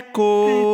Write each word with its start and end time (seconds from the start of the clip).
Eco, 0.00 0.69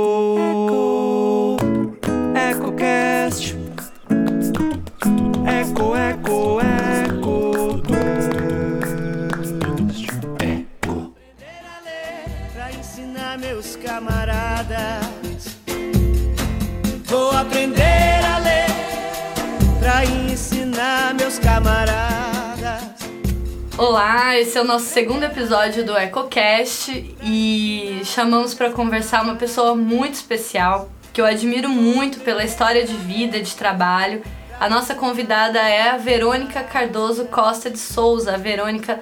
Olá, 23.79 24.34
esse 24.38 24.56
é 24.56 24.61
o 24.62 24.64
nosso 24.64 24.86
segundo 24.86 25.24
episódio 25.24 25.84
do 25.84 25.95
EcoCast 25.95 27.14
e 27.22 28.00
chamamos 28.04 28.54
para 28.54 28.70
conversar 28.72 29.22
uma 29.22 29.34
pessoa 29.34 29.76
muito 29.76 30.14
especial 30.14 30.89
que 31.12 31.21
eu 31.21 31.26
admiro 31.26 31.68
muito 31.68 32.20
pela 32.20 32.42
história 32.42 32.86
de 32.86 32.94
vida, 32.94 33.38
de 33.38 33.54
trabalho. 33.54 34.22
A 34.58 34.66
nossa 34.70 34.94
convidada 34.94 35.58
é 35.58 35.90
a 35.90 35.98
Verônica 35.98 36.64
Cardoso 36.64 37.26
Costa 37.26 37.68
de 37.68 37.78
Souza. 37.78 38.32
A 38.32 38.38
Verônica 38.38 38.98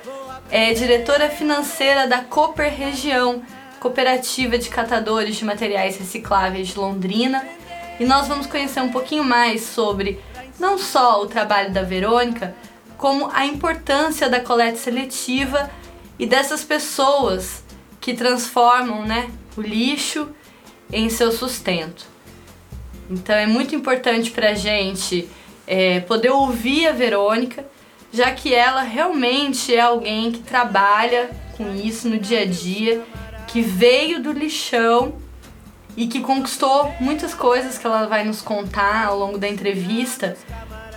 é 0.51 0.73
diretora 0.73 1.31
financeira 1.31 2.09
da 2.09 2.25
Cooper 2.25 2.75
Região, 2.75 3.45
cooperativa 3.79 4.59
de 4.59 4.69
catadores 4.71 5.37
de 5.37 5.45
materiais 5.45 5.97
recicláveis 5.97 6.67
de 6.67 6.77
Londrina. 6.77 7.47
E 8.01 8.05
nós 8.05 8.27
vamos 8.27 8.49
conhecer 8.49 8.81
um 8.81 8.91
pouquinho 8.91 9.23
mais 9.23 9.63
sobre 9.63 10.21
não 10.59 10.79
só 10.79 11.23
o 11.23 11.27
trabalho 11.27 11.73
da 11.73 11.83
Verônica, 11.83 12.57
como 13.05 13.29
a 13.35 13.45
importância 13.45 14.31
da 14.31 14.41
coleta 14.41 14.79
seletiva 14.79 15.71
e 16.19 16.25
dessas 16.25 16.65
pessoas 16.65 17.63
que 18.01 18.15
transformam 18.15 19.05
né, 19.05 19.31
o 19.59 19.61
lixo 19.61 20.31
em 20.91 21.11
seu 21.11 21.31
sustento. 21.31 22.07
Então 23.11 23.37
é 23.37 23.47
muito 23.47 23.75
importante 23.75 24.31
para 24.31 24.53
a 24.53 24.55
gente 24.55 25.29
é, 25.67 26.01
poder 26.01 26.31
ouvir 26.31 26.87
a 26.87 26.93
Verônica, 26.93 27.67
já 28.11 28.33
que 28.33 28.55
ela 28.55 28.81
realmente 28.81 29.75
é 29.75 29.81
alguém 29.81 30.33
que 30.33 30.39
trabalha 30.39 31.29
com 31.59 31.75
isso 31.75 32.09
no 32.09 32.19
dia 32.19 32.41
a 32.41 32.47
dia, 32.47 33.05
que 33.47 33.61
veio 33.61 34.23
do 34.23 34.33
lixão 34.33 35.17
e 35.95 36.07
que 36.07 36.21
conquistou 36.21 36.91
muitas 37.01 37.35
coisas 37.35 37.77
que 37.77 37.87
ela 37.87 38.07
vai 38.07 38.25
nos 38.25 38.41
contar 38.41 39.09
ao 39.09 39.19
longo 39.19 39.37
da 39.37 39.47
entrevista 39.47 40.39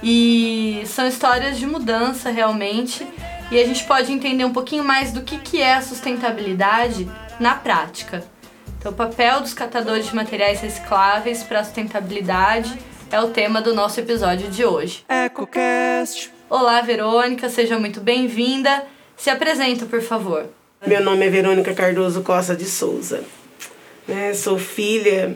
e 0.02 0.84
são 0.86 1.08
histórias 1.08 1.58
de 1.58 1.66
mudança 1.66 2.30
realmente. 2.30 3.06
E 3.50 3.60
a 3.60 3.66
gente 3.66 3.84
pode 3.86 4.12
entender 4.12 4.44
um 4.44 4.52
pouquinho 4.52 4.84
mais 4.84 5.12
do 5.12 5.22
que, 5.22 5.38
que 5.38 5.62
é 5.62 5.76
a 5.76 5.82
sustentabilidade 5.82 7.10
na 7.40 7.56
prática. 7.56 8.24
Então, 8.78 8.92
o 8.92 8.96
papel 8.96 9.42
dos 9.42 9.54
catadores 9.54 10.08
de 10.08 10.16
materiais 10.16 10.60
recicláveis 10.60 11.44
para 11.44 11.62
a 11.62 11.64
sustentabilidade 11.64 12.78
é 13.12 13.20
o 13.22 13.30
tema 13.30 13.62
do 13.62 13.74
nosso 13.74 14.00
episódio 14.00 14.50
de 14.50 14.66
hoje. 14.66 15.06
EcoCast. 15.08 16.32
Olá, 16.50 16.82
Verônica, 16.82 17.50
seja 17.50 17.80
muito 17.80 18.02
bem-vinda. 18.02 18.84
Se 19.16 19.30
apresenta, 19.30 19.86
por 19.86 20.02
favor. 20.02 20.46
Meu 20.86 21.02
nome 21.02 21.26
é 21.26 21.30
Verônica 21.30 21.74
Cardoso 21.74 22.22
Costa 22.22 22.56
de 22.56 22.66
Souza. 22.66 23.24
Né, 24.08 24.34
sou 24.34 24.58
filha 24.58 25.36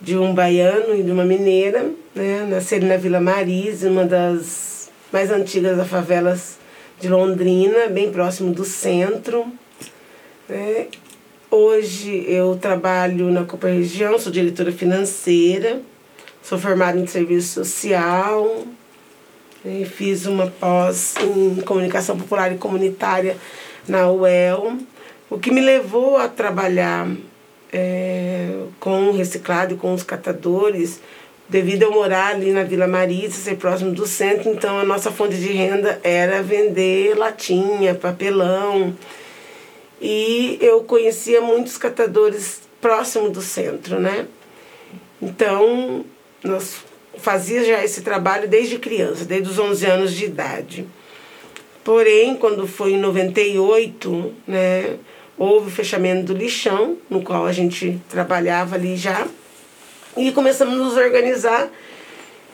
de 0.00 0.16
um 0.16 0.32
baiano 0.32 0.94
e 0.94 1.02
de 1.02 1.10
uma 1.10 1.24
mineira, 1.24 1.90
né? 2.14 2.46
Nasceram 2.48 2.88
na 2.88 2.96
Vila 2.96 3.20
Marise, 3.20 3.86
uma 3.86 4.04
das 4.04 4.90
mais 5.12 5.30
antigas 5.30 5.76
das 5.76 5.88
favelas 5.88 6.58
de 7.00 7.08
Londrina, 7.08 7.86
bem 7.88 8.10
próximo 8.10 8.52
do 8.52 8.64
centro. 8.64 9.46
Né? 10.48 10.86
Hoje 11.50 12.24
eu 12.28 12.58
trabalho 12.60 13.30
na 13.30 13.44
Copa 13.44 13.68
Região, 13.68 14.18
sou 14.18 14.32
diretora 14.32 14.72
financeira, 14.72 15.80
sou 16.42 16.58
formada 16.58 16.98
em 16.98 17.06
serviço 17.06 17.64
social, 17.64 18.64
né? 19.64 19.84
fiz 19.84 20.26
uma 20.26 20.48
pós 20.48 21.14
em 21.22 21.56
comunicação 21.62 22.18
popular 22.18 22.52
e 22.52 22.58
comunitária 22.58 23.36
na 23.86 24.10
UEL, 24.10 24.76
o 25.30 25.38
que 25.38 25.50
me 25.50 25.60
levou 25.60 26.16
a 26.16 26.28
trabalhar 26.28 27.08
é, 27.72 28.64
com 28.80 29.08
o 29.08 29.12
reciclado 29.12 29.74
e 29.74 29.76
com 29.76 29.92
os 29.92 30.02
catadores, 30.02 31.00
devido 31.48 31.84
eu 31.84 31.90
morar 31.90 32.34
ali 32.34 32.52
na 32.52 32.62
Vila 32.62 32.86
Marisa, 32.86 33.36
ser 33.36 33.56
próximo 33.56 33.92
do 33.92 34.06
centro, 34.06 34.50
então 34.50 34.78
a 34.78 34.84
nossa 34.84 35.10
fonte 35.10 35.36
de 35.36 35.52
renda 35.52 35.98
era 36.02 36.42
vender 36.42 37.16
latinha, 37.16 37.94
papelão. 37.94 38.94
E 40.00 40.58
eu 40.60 40.82
conhecia 40.84 41.40
muitos 41.40 41.78
catadores 41.78 42.60
próximo 42.80 43.30
do 43.30 43.40
centro, 43.40 43.98
né? 43.98 44.26
Então, 45.20 46.04
nós 46.44 46.76
fazia 47.16 47.64
já 47.64 47.84
esse 47.84 48.02
trabalho 48.02 48.46
desde 48.46 48.78
criança, 48.78 49.24
desde 49.24 49.50
os 49.50 49.58
11 49.58 49.86
anos 49.86 50.14
de 50.14 50.26
idade. 50.26 50.86
Porém, 51.82 52.36
quando 52.36 52.66
foi 52.66 52.92
em 52.92 52.98
98, 52.98 54.32
né, 54.46 54.96
houve 55.36 55.68
o 55.68 55.70
fechamento 55.70 56.32
do 56.32 56.38
lixão, 56.38 56.98
no 57.08 57.22
qual 57.22 57.46
a 57.46 57.52
gente 57.52 57.98
trabalhava 58.08 58.76
ali 58.76 58.96
já, 58.96 59.26
e 60.18 60.32
começamos 60.32 60.74
a 60.74 60.76
nos 60.76 60.96
organizar 60.96 61.70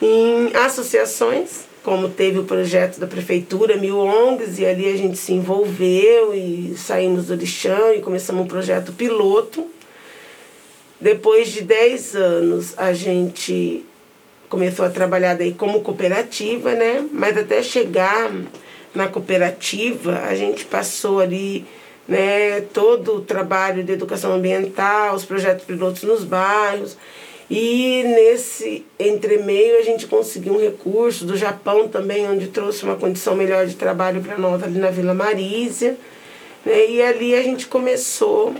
em 0.01 0.55
associações, 0.55 1.65
como 1.83 2.09
teve 2.09 2.39
o 2.39 2.45
projeto 2.45 2.99
da 2.99 3.07
prefeitura, 3.07 3.77
Mil 3.77 3.99
ONGs, 3.99 4.59
e 4.59 4.67
ali 4.67 4.87
a 4.87 4.97
gente 4.97 5.17
se 5.17 5.33
envolveu 5.33 6.35
e 6.35 6.75
saímos 6.77 7.27
do 7.27 7.35
lixão 7.35 7.95
e 7.95 8.01
começamos 8.01 8.45
um 8.45 8.49
projeto 8.49 8.93
piloto. 8.93 9.67
Depois 11.01 11.49
de 11.49 11.63
10 11.63 12.17
anos, 12.17 12.75
a 12.77 12.93
gente 12.93 13.85
começou 14.49 14.85
a 14.85 14.91
trabalhar 14.91 15.35
daí 15.35 15.53
como 15.53 15.81
cooperativa, 15.81 16.73
né? 16.73 17.05
Mas 17.13 17.37
até 17.37 17.63
chegar 17.63 18.31
na 18.95 19.09
cooperativa, 19.09 20.21
a 20.21 20.35
gente 20.35 20.65
passou 20.65 21.19
ali 21.19 21.67
né, 22.07 22.61
todo 22.73 23.17
o 23.17 23.21
trabalho 23.21 23.83
de 23.83 23.93
educação 23.93 24.33
ambiental, 24.33 25.15
os 25.15 25.25
projetos 25.25 25.65
pilotos 25.65 26.03
nos 26.03 26.25
bairros. 26.25 26.97
E 27.51 28.03
nesse 28.05 28.87
entremeio 28.99 29.79
a 29.79 29.83
gente 29.83 30.07
conseguiu 30.07 30.55
um 30.55 30.61
recurso 30.61 31.25
do 31.25 31.37
Japão 31.37 31.89
também, 31.89 32.27
onde 32.29 32.49
trouxe 32.49 32.85
uma 32.85 32.97
condição 32.97 33.37
melhor 33.37 33.67
de 33.67 33.77
trabalho 33.77 34.23
para 34.23 34.39
nós 34.39 34.63
ali 34.63 34.79
na 34.79 34.91
Vila 34.91 35.15
Marísia. 35.15 35.97
Né, 36.65 36.87
e 36.91 37.03
ali 37.03 37.35
a 37.35 37.43
gente 37.43 37.67
começou 37.67 38.55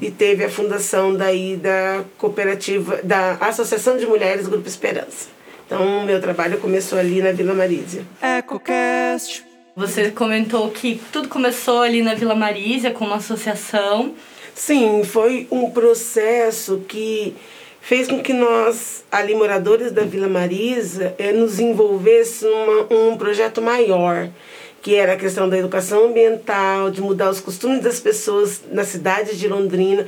e 0.00 0.10
teve 0.10 0.44
a 0.44 0.48
fundação 0.48 1.14
daí 1.14 1.56
da 1.56 2.04
cooperativa, 2.16 3.00
da 3.02 3.32
Associação 3.40 3.96
de 3.96 4.06
Mulheres 4.06 4.46
Grupo 4.46 4.66
Esperança. 4.66 5.28
Então, 5.66 5.98
o 5.98 6.04
meu 6.04 6.20
trabalho 6.20 6.58
começou 6.58 6.98
ali 6.98 7.20
na 7.20 7.32
Vila 7.32 7.54
Marísia. 7.54 8.04
EcoCast. 8.20 9.44
Você 9.76 10.10
comentou 10.10 10.68
que 10.70 11.00
tudo 11.12 11.28
começou 11.28 11.82
ali 11.82 12.02
na 12.02 12.14
Vila 12.14 12.34
Marísia 12.34 12.90
com 12.90 13.04
uma 13.04 13.16
associação. 13.16 14.14
Sim, 14.54 15.04
foi 15.04 15.46
um 15.50 15.70
processo 15.70 16.82
que 16.88 17.36
fez 17.80 18.08
com 18.08 18.22
que 18.22 18.32
nós, 18.32 19.04
ali 19.10 19.34
moradores 19.34 19.92
da 19.92 20.02
Vila 20.02 20.28
Marisa, 20.28 21.14
eh, 21.18 21.32
nos 21.32 21.58
envolvêssemos 21.58 22.86
um 22.90 23.16
projeto 23.16 23.60
maior, 23.60 24.28
que 24.82 24.94
era 24.94 25.14
a 25.14 25.16
questão 25.16 25.48
da 25.48 25.58
educação 25.58 26.06
ambiental, 26.06 26.90
de 26.90 27.00
mudar 27.00 27.30
os 27.30 27.40
costumes 27.40 27.82
das 27.82 28.00
pessoas 28.00 28.60
na 28.70 28.84
cidade 28.84 29.36
de 29.36 29.48
Londrina. 29.48 30.06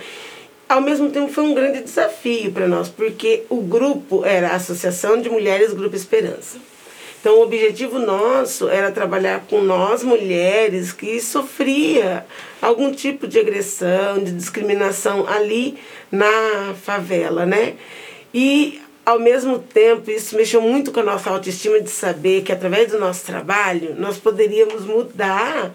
Ao 0.69 0.81
mesmo 0.81 1.11
tempo 1.11 1.33
foi 1.33 1.45
um 1.45 1.55
grande 1.55 1.83
desafio 1.83 2.53
para 2.53 2.67
nós, 2.67 2.89
porque 2.89 3.43
o 3.51 3.61
grupo 3.61 4.25
era 4.25 4.49
a 4.49 4.57
Associação 4.57 5.21
de 5.21 5.29
Mulheres 5.29 5.73
Grupo 5.73 5.95
Esperança. 5.95 6.72
Então, 7.23 7.39
o 7.39 7.43
objetivo 7.43 8.01
nosso 8.01 8.69
era 8.69 8.91
trabalhar 8.91 9.45
com 9.49 9.61
nós, 9.61 10.03
mulheres, 10.03 10.91
que 10.91 11.21
sofria 11.21 12.27
algum 12.61 12.91
tipo 12.91 13.29
de 13.29 13.39
agressão, 13.39 14.19
de 14.19 14.33
discriminação 14.33 15.25
ali 15.29 15.79
na 16.11 16.75
favela, 16.83 17.47
né? 17.47 17.77
E, 18.35 18.83
ao 19.07 19.21
mesmo 19.21 19.61
tempo, 19.61 20.11
isso 20.11 20.35
mexeu 20.35 20.61
muito 20.61 20.91
com 20.91 20.99
a 20.99 21.05
nossa 21.05 21.31
autoestima 21.31 21.81
de 21.81 21.91
saber 21.91 22.43
que, 22.43 22.51
através 22.51 22.91
do 22.91 22.99
nosso 22.99 23.25
trabalho, 23.25 23.95
nós 23.97 24.19
poderíamos 24.19 24.85
mudar 24.85 25.73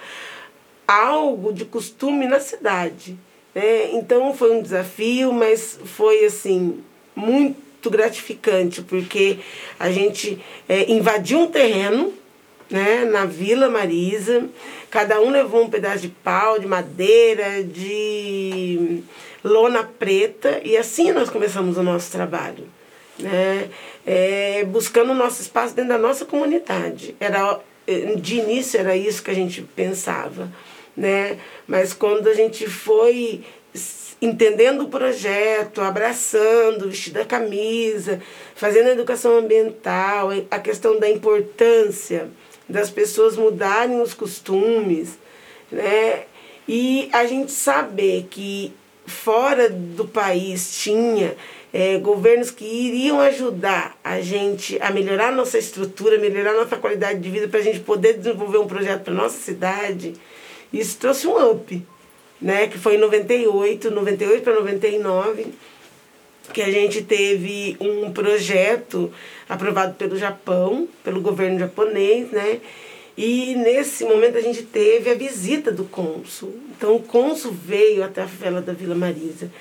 algo 0.86 1.54
de 1.54 1.64
costume 1.64 2.28
na 2.28 2.42
cidade. 2.42 3.18
Né? 3.56 3.92
Então, 3.94 4.34
foi 4.34 4.52
um 4.52 4.62
desafio, 4.62 5.32
mas 5.32 5.80
foi, 5.86 6.26
assim, 6.26 6.84
muito 7.16 7.67
muito 7.78 7.90
gratificante, 7.90 8.82
porque 8.82 9.38
a 9.80 9.92
gente 9.92 10.40
é, 10.68 10.92
invadiu 10.92 11.40
um 11.40 11.48
terreno 11.48 12.14
né, 12.70 13.06
na 13.06 13.26
Vila 13.26 13.70
Marisa, 13.70 14.50
cada 14.90 15.22
um 15.22 15.30
levou 15.30 15.64
um 15.64 15.70
pedaço 15.70 16.00
de 16.00 16.10
pau, 16.10 16.60
de 16.60 16.68
madeira, 16.68 17.64
de 17.64 19.04
lona 19.44 19.84
preta, 19.84 20.60
e 20.64 20.76
assim 20.76 21.12
nós 21.12 21.30
começamos 21.30 21.78
o 21.78 21.84
nosso 21.84 22.12
trabalho. 22.12 22.66
Né, 23.20 23.70
é, 24.06 24.64
buscando 24.66 25.12
o 25.12 25.16
nosso 25.16 25.42
espaço 25.42 25.76
dentro 25.76 25.90
da 25.90 25.98
nossa 25.98 26.26
comunidade. 26.26 27.16
Era, 27.20 27.60
de 28.18 28.38
início 28.38 28.80
era 28.80 28.96
isso 28.96 29.24
que 29.24 29.32
a 29.32 29.36
gente 29.36 29.62
pensava. 29.76 30.52
Né? 30.96 31.38
Mas 31.68 31.94
quando 31.94 32.28
a 32.28 32.34
gente 32.34 32.68
foi 32.68 33.44
entendendo 34.22 34.82
o 34.82 34.90
projeto, 34.90 35.82
abraçando, 35.82 36.90
vestindo 36.90 37.18
a 37.18 37.26
camisa, 37.26 38.22
fazendo 38.56 38.88
a 38.88 38.92
educação 38.92 39.38
ambiental, 39.38 40.30
a 40.50 40.60
questão 40.60 41.00
da 41.00 41.10
importância 41.10 42.30
das 42.68 42.90
pessoas 42.90 43.38
mudarem 43.38 44.02
os 44.02 44.14
costumes, 44.14 45.18
né? 45.72 46.24
E 46.68 47.10
a 47.14 47.26
gente 47.26 47.52
saber 47.52 48.28
que 48.30 48.74
fora 49.06 49.70
do 49.70 50.06
país 50.06 50.78
tinha 50.82 51.36
eh, 51.74 51.98
governos 51.98 52.52
que 52.52 52.66
iriam 52.66 53.22
ajudar 53.22 53.98
a 54.04 54.20
gente 54.20 54.78
a 54.82 54.92
melhorar 54.92 55.32
nossa 55.32 55.58
estrutura, 55.58 56.18
melhorar 56.18 56.54
nossa 56.54 56.76
qualidade 56.76 57.20
de 57.20 57.30
vida 57.30 57.48
para 57.48 57.62
a 57.62 57.64
gente 57.64 57.80
poder 57.80 58.18
desenvolver 58.18 58.58
um 58.58 58.68
projeto 58.68 59.04
para 59.04 59.14
nossa 59.14 59.38
cidade, 59.38 60.14
isso 60.74 60.98
trouxe 60.98 61.26
um 61.28 61.52
up, 61.52 61.86
né? 62.42 62.68
Que 62.68 62.78
foi 62.78 62.96
em 62.96 63.00
98, 63.00 63.92
98 63.92 64.44
para 64.44 64.56
99, 64.56 65.48
que 66.54 66.62
a 66.62 66.72
gente 66.72 67.02
teve 67.04 67.76
um 67.80 68.12
projeto 68.12 69.12
aprovado 69.50 69.96
pelo 69.96 70.18
Japão, 70.18 70.88
pelo 71.04 71.22
governo 71.22 71.60
japonês, 71.60 72.32
né? 72.32 72.60
E 73.18 73.56
nesse 73.56 74.06
momento 74.06 74.38
a 74.38 74.42
gente 74.42 74.62
teve 74.62 75.10
a 75.10 75.16
visita 75.16 75.72
do 75.72 75.86
cônsul. 75.86 76.54
Então 76.78 76.96
o 76.96 77.02
cônsul 77.02 77.52
veio 77.52 78.04
até 78.04 78.22
a 78.22 78.28
favela 78.28 78.62
da 78.62 78.74
Vila 78.74 78.94
Marisa. 78.94 79.52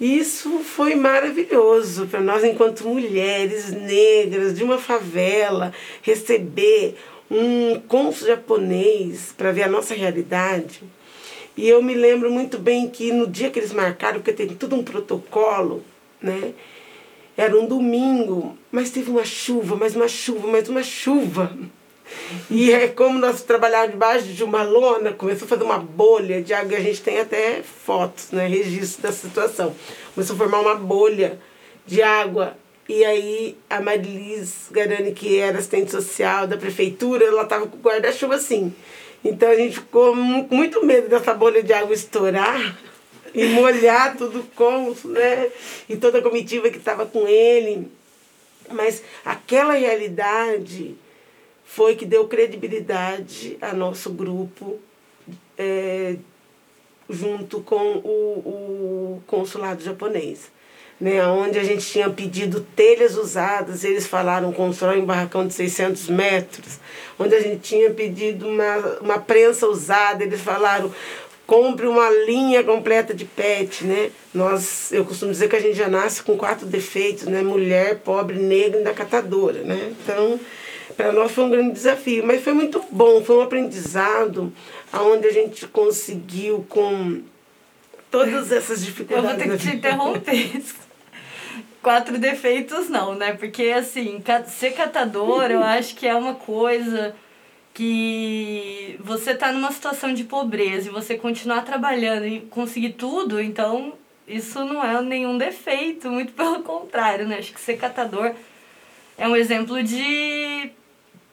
Isso 0.00 0.58
foi 0.64 0.96
maravilhoso 0.96 2.08
para 2.08 2.20
nós, 2.20 2.42
enquanto 2.42 2.88
mulheres 2.88 3.70
negras 3.70 4.52
de 4.52 4.64
uma 4.64 4.76
favela, 4.76 5.72
receber 6.02 6.96
um 7.30 7.78
cônsul 7.86 8.26
japonês 8.26 9.32
para 9.38 9.52
ver 9.52 9.62
a 9.62 9.68
nossa 9.68 9.94
realidade. 9.94 10.82
E 11.56 11.68
eu 11.68 11.82
me 11.82 11.94
lembro 11.94 12.30
muito 12.30 12.58
bem 12.58 12.88
que 12.88 13.12
no 13.12 13.26
dia 13.26 13.50
que 13.50 13.58
eles 13.58 13.72
marcaram, 13.72 14.20
porque 14.20 14.32
tem 14.32 14.48
tudo 14.48 14.76
um 14.76 14.82
protocolo, 14.82 15.84
né? 16.20 16.52
Era 17.36 17.58
um 17.58 17.66
domingo, 17.66 18.56
mas 18.70 18.90
teve 18.90 19.10
uma 19.10 19.24
chuva, 19.24 19.76
mais 19.76 19.96
uma 19.96 20.08
chuva, 20.08 20.48
mais 20.48 20.68
uma 20.68 20.82
chuva. 20.82 21.56
E 22.50 22.72
é 22.72 22.88
como 22.88 23.18
nós 23.18 23.42
trabalhávamos 23.42 23.92
debaixo 23.92 24.26
de 24.26 24.44
uma 24.44 24.62
lona, 24.62 25.12
começou 25.12 25.46
a 25.46 25.48
fazer 25.48 25.64
uma 25.64 25.78
bolha 25.78 26.42
de 26.42 26.52
água, 26.52 26.74
e 26.74 26.76
a 26.76 26.80
gente 26.80 27.02
tem 27.02 27.20
até 27.20 27.62
fotos, 27.62 28.30
né, 28.30 28.46
registro 28.46 29.02
dessa 29.02 29.28
situação. 29.28 29.74
Começou 30.14 30.34
a 30.34 30.38
formar 30.38 30.60
uma 30.60 30.74
bolha 30.74 31.38
de 31.86 32.02
água. 32.02 32.56
E 32.88 33.04
aí 33.04 33.56
a 33.70 33.80
Marilis 33.80 34.66
Garani, 34.70 35.12
que 35.12 35.38
era 35.38 35.58
assistente 35.58 35.90
social 35.90 36.46
da 36.46 36.56
prefeitura, 36.56 37.24
ela 37.24 37.42
estava 37.42 37.66
com 37.66 37.76
o 37.76 37.80
guarda-chuva 37.80 38.34
assim. 38.34 38.74
Então 39.24 39.48
a 39.50 39.54
gente 39.54 39.76
ficou 39.76 40.14
com 40.14 40.54
muito 40.54 40.84
medo 40.84 41.08
dessa 41.08 41.32
bolha 41.32 41.62
de 41.62 41.72
água 41.72 41.94
estourar 41.94 42.78
e 43.34 43.46
molhar 43.46 44.16
tudo 44.16 44.44
com, 44.54 44.94
né? 45.04 45.50
E 45.88 45.96
toda 45.96 46.18
a 46.18 46.22
comitiva 46.22 46.70
que 46.70 46.78
estava 46.78 47.06
com 47.06 47.26
ele. 47.26 47.88
Mas 48.70 49.02
aquela 49.24 49.74
realidade 49.74 50.96
foi 51.64 51.94
que 51.96 52.04
deu 52.04 52.26
credibilidade 52.28 53.56
a 53.60 53.72
nosso 53.72 54.10
grupo 54.10 54.78
é, 55.56 56.16
junto 57.08 57.60
com 57.60 57.98
o, 57.98 59.18
o 59.18 59.22
consulado 59.26 59.82
japonês. 59.82 60.50
Né, 61.02 61.26
onde 61.26 61.58
a 61.58 61.64
gente 61.64 61.84
tinha 61.84 62.08
pedido 62.08 62.60
telhas 62.76 63.16
usadas, 63.16 63.82
eles 63.82 64.06
falaram 64.06 64.52
constrói 64.52 65.00
um 65.00 65.04
barracão 65.04 65.44
de 65.44 65.52
600 65.52 66.08
metros. 66.08 66.78
Onde 67.18 67.34
a 67.34 67.40
gente 67.40 67.58
tinha 67.58 67.90
pedido 67.90 68.46
uma, 68.48 68.76
uma 69.00 69.18
prensa 69.18 69.66
usada, 69.66 70.22
eles 70.22 70.40
falaram 70.40 70.92
compre 71.44 71.88
uma 71.88 72.08
linha 72.24 72.62
completa 72.62 73.12
de 73.12 73.24
pet, 73.24 73.84
né? 73.84 74.10
Nós, 74.32 74.92
eu 74.92 75.04
costumo 75.04 75.32
dizer 75.32 75.48
que 75.48 75.56
a 75.56 75.60
gente 75.60 75.76
já 75.76 75.88
nasce 75.88 76.22
com 76.22 76.36
quatro 76.36 76.66
defeitos, 76.66 77.24
né? 77.24 77.42
Mulher, 77.42 77.98
pobre, 77.98 78.38
negra 78.38 78.76
e 78.76 78.78
ainda 78.78 78.94
catadora, 78.94 79.62
né? 79.62 79.92
Então, 80.02 80.38
para 80.96 81.10
nós 81.12 81.32
foi 81.32 81.44
um 81.44 81.50
grande 81.50 81.72
desafio, 81.72 82.24
mas 82.24 82.42
foi 82.44 82.52
muito 82.52 82.80
bom, 82.90 83.24
foi 83.24 83.38
um 83.38 83.42
aprendizado 83.42 84.52
aonde 84.92 85.26
a 85.26 85.32
gente 85.32 85.66
conseguiu 85.66 86.64
com 86.68 87.22
todas 88.10 88.52
essas 88.52 88.78
Eu 88.80 88.86
dificuldades. 88.86 89.30
vou 89.30 89.38
ter 89.38 89.58
que 89.58 89.70
te 89.70 89.76
interromper. 89.76 90.62
Quatro 91.82 92.16
defeitos 92.16 92.88
não, 92.88 93.14
né? 93.14 93.32
Porque 93.32 93.64
assim, 93.64 94.22
ser 94.46 94.70
catador 94.70 95.50
eu 95.50 95.62
acho 95.64 95.96
que 95.96 96.06
é 96.06 96.14
uma 96.14 96.34
coisa 96.34 97.14
que 97.74 98.98
você 99.00 99.34
tá 99.34 99.50
numa 99.50 99.72
situação 99.72 100.14
de 100.14 100.24
pobreza 100.24 100.88
e 100.88 100.92
você 100.92 101.16
continuar 101.16 101.62
trabalhando 101.62 102.26
e 102.26 102.40
conseguir 102.42 102.92
tudo, 102.92 103.40
então 103.40 103.94
isso 104.28 104.64
não 104.64 104.84
é 104.84 105.00
nenhum 105.02 105.36
defeito, 105.36 106.08
muito 106.08 106.32
pelo 106.34 106.62
contrário, 106.62 107.26
né? 107.26 107.38
Acho 107.38 107.52
que 107.52 107.60
ser 107.60 107.76
catador 107.76 108.32
é 109.18 109.26
um 109.26 109.36
exemplo 109.36 109.82
de 109.82 110.70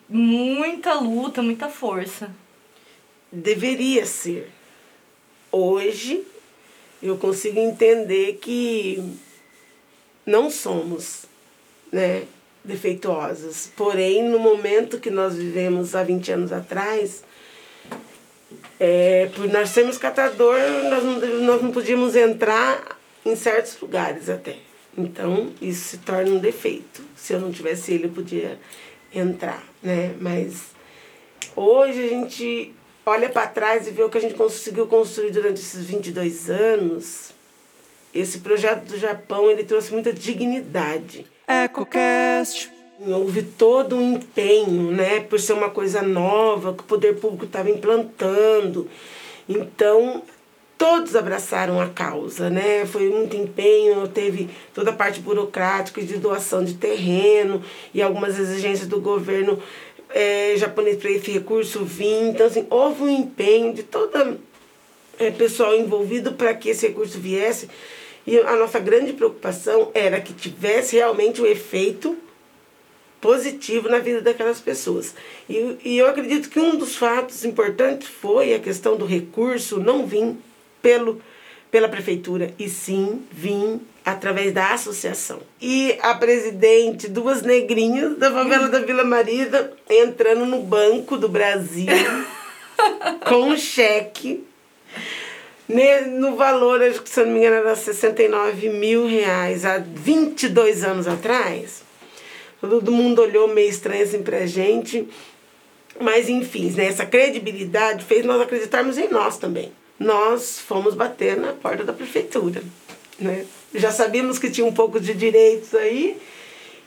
muita 0.07 0.95
luta, 0.95 1.41
muita 1.41 1.69
força. 1.69 2.31
Deveria 3.31 4.05
ser. 4.05 4.49
Hoje 5.51 6.23
eu 7.01 7.17
consigo 7.17 7.59
entender 7.59 8.39
que 8.41 9.17
não 10.29 10.49
somos 10.49 11.25
né, 11.91 12.23
defeituosas. 12.63 13.71
Porém, 13.75 14.29
no 14.29 14.39
momento 14.39 14.99
que 14.99 15.09
nós 15.09 15.35
vivemos 15.35 15.95
há 15.95 16.03
20 16.03 16.31
anos 16.31 16.51
atrás, 16.51 17.23
é, 18.79 19.29
por 19.35 19.47
nós 19.49 19.69
sermos 19.69 19.97
catador, 19.97 20.59
nós 20.89 21.03
não, 21.03 21.19
nós 21.41 21.61
não 21.61 21.71
podíamos 21.71 22.15
entrar 22.15 22.97
em 23.25 23.35
certos 23.35 23.79
lugares 23.81 24.29
até. 24.29 24.57
Então, 24.97 25.51
isso 25.61 25.89
se 25.89 25.97
torna 25.99 26.31
um 26.31 26.39
defeito. 26.39 27.03
Se 27.15 27.33
eu 27.33 27.39
não 27.39 27.51
tivesse 27.51 27.93
ele, 27.93 28.05
eu 28.05 28.11
podia 28.11 28.59
entrar, 29.13 29.63
né? 29.81 30.15
Mas 30.19 30.67
hoje 31.55 32.03
a 32.05 32.07
gente 32.07 32.73
olha 33.05 33.29
para 33.29 33.47
trás 33.47 33.87
e 33.87 33.91
vê 33.91 34.03
o 34.03 34.09
que 34.09 34.17
a 34.17 34.21
gente 34.21 34.35
conseguiu 34.35 34.87
construir 34.87 35.31
durante 35.31 35.59
esses 35.59 35.85
22 35.85 36.49
anos. 36.49 37.33
Esse 38.13 38.39
projeto 38.39 38.85
do 38.85 38.97
Japão, 38.97 39.49
ele 39.49 39.63
trouxe 39.63 39.91
muita 39.91 40.11
dignidade. 40.11 41.25
EcoCast. 41.47 42.71
Houve 43.07 43.43
todo 43.43 43.95
um 43.95 44.15
empenho, 44.15 44.91
né, 44.91 45.21
por 45.21 45.39
ser 45.39 45.53
uma 45.53 45.69
coisa 45.69 46.01
nova, 46.01 46.73
que 46.73 46.81
o 46.81 46.85
poder 46.85 47.15
público 47.15 47.45
estava 47.45 47.69
implantando. 47.69 48.89
Então, 49.47 50.21
todos 50.77 51.15
abraçaram 51.15 51.79
a 51.79 51.87
causa, 51.87 52.49
né? 52.49 52.85
Foi 52.85 53.09
muito 53.09 53.35
empenho, 53.37 54.07
teve 54.07 54.49
toda 54.73 54.89
a 54.91 54.93
parte 54.93 55.19
burocrática 55.19 56.01
de 56.01 56.17
doação 56.17 56.63
de 56.63 56.73
terreno 56.73 57.63
e 57.93 58.01
algumas 58.01 58.37
exigências 58.37 58.87
do 58.87 58.99
governo 58.99 59.61
eh, 60.09 60.55
japonês 60.57 60.97
para 60.97 61.11
esse 61.11 61.31
recurso 61.31 61.85
vir. 61.85 62.29
Então, 62.29 62.47
assim, 62.47 62.65
houve 62.69 63.03
um 63.03 63.09
empenho 63.09 63.73
de 63.73 63.83
toda 63.83 64.37
é, 65.19 65.29
pessoal 65.29 65.75
envolvido 65.75 66.33
para 66.33 66.53
que 66.53 66.69
esse 66.69 66.87
recurso 66.87 67.19
viesse. 67.19 67.69
E 68.25 68.37
a 68.37 68.55
nossa 68.55 68.79
grande 68.79 69.13
preocupação 69.13 69.91
era 69.93 70.19
que 70.19 70.33
tivesse 70.33 70.95
realmente 70.95 71.41
o 71.41 71.45
efeito 71.45 72.17
positivo 73.21 73.89
na 73.89 73.99
vida 73.99 74.21
daquelas 74.21 74.59
pessoas. 74.59 75.13
E, 75.49 75.77
e 75.83 75.97
eu 75.97 76.07
acredito 76.07 76.49
que 76.49 76.59
um 76.59 76.77
dos 76.77 76.95
fatos 76.95 77.43
importantes 77.43 78.07
foi 78.07 78.53
a 78.53 78.59
questão 78.59 78.95
do 78.95 79.05
recurso 79.05 79.79
não 79.79 80.05
vir 80.05 80.35
pelo, 80.81 81.21
pela 81.69 81.89
prefeitura, 81.89 82.53
e 82.57 82.69
sim 82.69 83.21
vir 83.31 83.79
através 84.05 84.53
da 84.53 84.73
associação. 84.73 85.41
E 85.61 85.97
a 86.01 86.15
presidente, 86.15 87.07
duas 87.07 87.41
negrinhas 87.41 88.17
da 88.17 88.31
favela 88.31 88.69
da 88.69 88.79
Vila 88.79 89.03
Marisa, 89.03 89.73
entrando 89.89 90.45
no 90.45 90.61
Banco 90.61 91.17
do 91.17 91.27
Brasil 91.27 91.87
com 93.27 93.49
um 93.49 93.57
cheque 93.57 94.45
no 96.07 96.35
valor, 96.35 96.81
acho 96.81 97.03
que 97.03 97.09
se 97.09 97.23
não 97.23 97.31
me 97.31 97.39
engano, 97.39 97.57
era 97.57 97.75
69 97.75 98.69
mil 98.69 99.05
reais 99.05 99.63
há 99.65 99.77
22 99.77 100.83
anos 100.83 101.07
atrás. 101.07 101.83
Todo 102.59 102.91
mundo 102.91 103.21
olhou 103.21 103.47
meio 103.47 103.69
estranho 103.69 104.03
assim 104.03 104.23
pra 104.23 104.47
gente. 104.47 105.07
Mas, 105.99 106.27
enfim, 106.27 106.71
né, 106.71 106.85
essa 106.85 107.05
credibilidade 107.05 108.03
fez 108.03 108.25
nós 108.25 108.41
acreditarmos 108.41 108.97
em 108.97 109.09
nós 109.09 109.37
também. 109.37 109.71
Nós 109.99 110.59
fomos 110.59 110.95
bater 110.95 111.37
na 111.37 111.53
porta 111.53 111.83
da 111.83 111.93
prefeitura. 111.93 112.63
Né? 113.19 113.45
Já 113.75 113.91
sabíamos 113.91 114.39
que 114.39 114.49
tinha 114.49 114.65
um 114.65 114.73
pouco 114.73 114.99
de 114.99 115.13
direitos 115.13 115.75
aí 115.75 116.17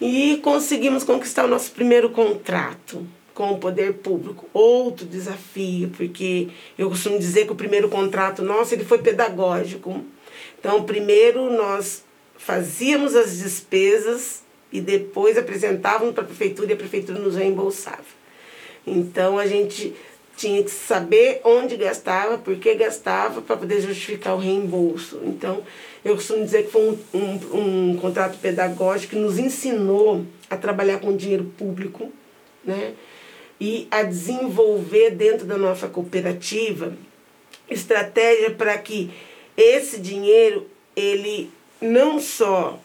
e 0.00 0.40
conseguimos 0.42 1.04
conquistar 1.04 1.44
o 1.44 1.48
nosso 1.48 1.70
primeiro 1.70 2.10
contrato 2.10 3.06
com 3.34 3.52
o 3.52 3.58
poder 3.58 3.94
público. 3.94 4.48
Outro 4.52 5.06
desafio, 5.06 5.90
porque 5.96 6.48
eu 6.78 6.88
costumo 6.88 7.18
dizer 7.18 7.46
que 7.46 7.52
o 7.52 7.56
primeiro 7.56 7.88
contrato 7.88 8.42
nosso 8.42 8.74
ele 8.74 8.84
foi 8.84 8.98
pedagógico. 8.98 10.02
Então, 10.58 10.84
primeiro 10.84 11.50
nós 11.50 12.04
fazíamos 12.36 13.14
as 13.14 13.38
despesas 13.38 14.42
e 14.72 14.80
depois 14.80 15.36
apresentávamos 15.36 16.14
para 16.14 16.24
a 16.24 16.26
prefeitura 16.26 16.70
e 16.70 16.74
a 16.74 16.76
prefeitura 16.76 17.18
nos 17.18 17.36
reembolsava. 17.36 18.22
Então 18.86 19.38
a 19.38 19.46
gente 19.46 19.94
tinha 20.36 20.62
que 20.62 20.70
saber 20.70 21.40
onde 21.44 21.76
gastava, 21.76 22.38
por 22.38 22.56
que 22.56 22.74
gastava, 22.74 23.42
para 23.42 23.56
poder 23.56 23.80
justificar 23.80 24.34
o 24.34 24.38
reembolso. 24.38 25.20
Então, 25.24 25.62
eu 26.04 26.16
costumo 26.16 26.44
dizer 26.44 26.64
que 26.64 26.72
foi 26.72 26.82
um, 26.82 26.98
um, 27.14 27.90
um 27.92 27.96
contrato 27.96 28.38
pedagógico 28.38 29.14
que 29.14 29.20
nos 29.20 29.38
ensinou 29.38 30.24
a 30.48 30.56
trabalhar 30.56 30.98
com 30.98 31.14
dinheiro 31.14 31.44
público, 31.56 32.10
né? 32.64 32.94
E 33.64 33.86
a 33.92 34.02
desenvolver 34.02 35.10
dentro 35.10 35.46
da 35.46 35.56
nossa 35.56 35.86
cooperativa 35.86 36.94
estratégia 37.70 38.50
para 38.50 38.76
que 38.76 39.08
esse 39.56 40.00
dinheiro 40.00 40.66
ele 40.96 41.48
não 41.80 42.18
só 42.18 42.80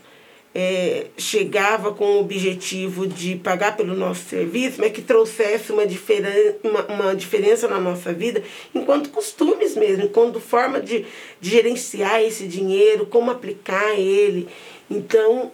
é, 0.54 1.08
chegava 1.18 1.96
com 1.96 2.06
o 2.06 2.20
objetivo 2.20 3.08
de 3.08 3.38
pagar 3.38 3.76
pelo 3.76 3.96
nosso 3.96 4.30
serviço, 4.30 4.80
mas 4.80 4.92
que 4.92 5.02
trouxesse 5.02 5.72
uma, 5.72 5.84
diferen 5.84 6.54
uma, 6.64 6.86
uma 6.86 7.16
diferença 7.16 7.68
na 7.68 7.80
nossa 7.80 8.14
vida, 8.14 8.44
enquanto 8.76 9.10
costumes 9.10 9.76
mesmo, 9.76 10.04
enquanto 10.04 10.40
forma 10.40 10.80
de, 10.80 11.08
de 11.42 11.50
gerenciar 11.50 12.22
esse 12.22 12.48
dinheiro, 12.48 13.08
como 13.08 13.32
aplicar 13.32 13.98
ele. 13.98 14.48
Então, 14.92 15.52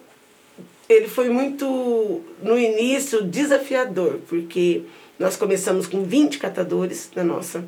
ele 0.86 1.08
foi 1.08 1.30
muito, 1.30 2.20
no 2.42 2.58
início, 2.58 3.22
desafiador, 3.22 4.18
porque 4.28 4.82
nós 5.18 5.36
começamos 5.36 5.86
com 5.86 6.02
20 6.02 6.38
catadores 6.38 7.10
na 7.14 7.22
nossa 7.22 7.64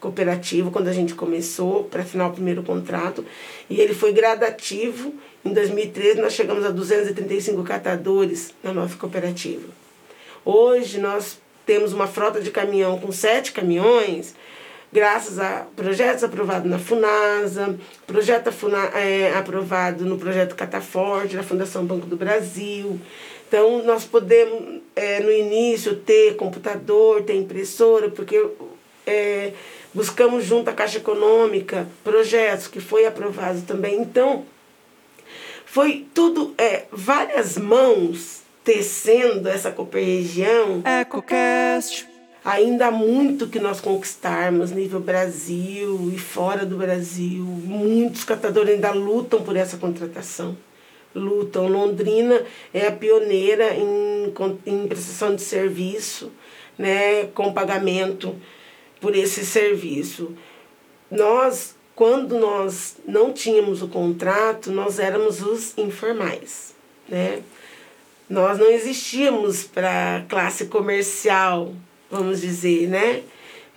cooperativa 0.00 0.70
quando 0.70 0.88
a 0.88 0.92
gente 0.92 1.14
começou 1.14 1.84
para 1.84 2.02
assinar 2.02 2.30
o 2.30 2.32
primeiro 2.32 2.62
contrato 2.62 3.24
e 3.68 3.80
ele 3.80 3.94
foi 3.94 4.12
gradativo. 4.12 5.14
Em 5.44 5.52
2013 5.52 6.20
nós 6.20 6.32
chegamos 6.32 6.64
a 6.64 6.70
235 6.70 7.62
catadores 7.62 8.52
na 8.62 8.72
nossa 8.72 8.96
cooperativa. 8.96 9.68
Hoje 10.44 10.98
nós 10.98 11.38
temos 11.66 11.92
uma 11.92 12.06
frota 12.06 12.40
de 12.40 12.50
caminhão 12.50 12.98
com 12.98 13.12
sete 13.12 13.52
caminhões, 13.52 14.34
graças 14.92 15.38
a 15.38 15.66
projetos 15.76 16.24
aprovados 16.24 16.68
na 16.68 16.78
FUNASA, 16.78 17.78
projeto 18.06 18.50
Funa, 18.50 18.86
é, 18.94 19.34
aprovado 19.36 20.04
no 20.04 20.18
projeto 20.18 20.56
Cataforte, 20.56 21.36
da 21.36 21.42
Fundação 21.42 21.84
Banco 21.84 22.06
do 22.06 22.16
Brasil. 22.16 22.98
Então, 23.50 23.82
nós 23.82 24.04
podemos, 24.04 24.80
é, 24.94 25.18
no 25.18 25.30
início, 25.30 25.96
ter 25.96 26.36
computador, 26.36 27.22
ter 27.22 27.34
impressora, 27.34 28.08
porque 28.08 28.40
é, 29.04 29.52
Buscamos 29.92 30.44
junto 30.44 30.70
à 30.70 30.72
Caixa 30.72 30.98
Econômica 30.98 31.86
projetos 32.04 32.68
que 32.68 32.80
foi 32.80 33.06
aprovado 33.06 33.62
também. 33.62 34.00
Então, 34.00 34.44
foi 35.66 36.06
tudo, 36.14 36.54
é, 36.56 36.84
várias 36.92 37.58
mãos 37.58 38.42
tecendo 38.62 39.48
essa 39.48 39.74
região. 39.92 40.82
EcoCast. 41.00 42.08
Ainda 42.44 42.86
há 42.86 42.90
muito 42.90 43.48
que 43.48 43.58
nós 43.58 43.80
conquistarmos 43.80 44.70
nível 44.70 45.00
Brasil 45.00 46.10
e 46.14 46.18
fora 46.18 46.64
do 46.64 46.76
Brasil. 46.76 47.44
Muitos 47.44 48.22
catadores 48.22 48.74
ainda 48.74 48.92
lutam 48.92 49.42
por 49.42 49.56
essa 49.56 49.76
contratação. 49.76 50.56
Lutam. 51.14 51.68
Londrina 51.68 52.44
é 52.72 52.86
a 52.86 52.92
pioneira 52.92 53.74
em, 53.74 54.32
em 54.66 54.86
prestação 54.86 55.34
de 55.34 55.42
serviço, 55.42 56.30
né, 56.78 57.26
com 57.34 57.52
pagamento 57.52 58.34
por 59.00 59.16
esse 59.16 59.44
serviço. 59.44 60.34
Nós, 61.10 61.74
quando 61.94 62.38
nós 62.38 62.96
não 63.06 63.32
tínhamos 63.32 63.82
o 63.82 63.88
contrato, 63.88 64.70
nós 64.70 64.98
éramos 64.98 65.42
os 65.42 65.76
informais, 65.76 66.74
né? 67.08 67.42
Nós 68.28 68.58
não 68.58 68.70
existíamos 68.70 69.64
para 69.64 70.24
classe 70.28 70.66
comercial, 70.66 71.74
vamos 72.08 72.40
dizer, 72.40 72.88
né? 72.88 73.24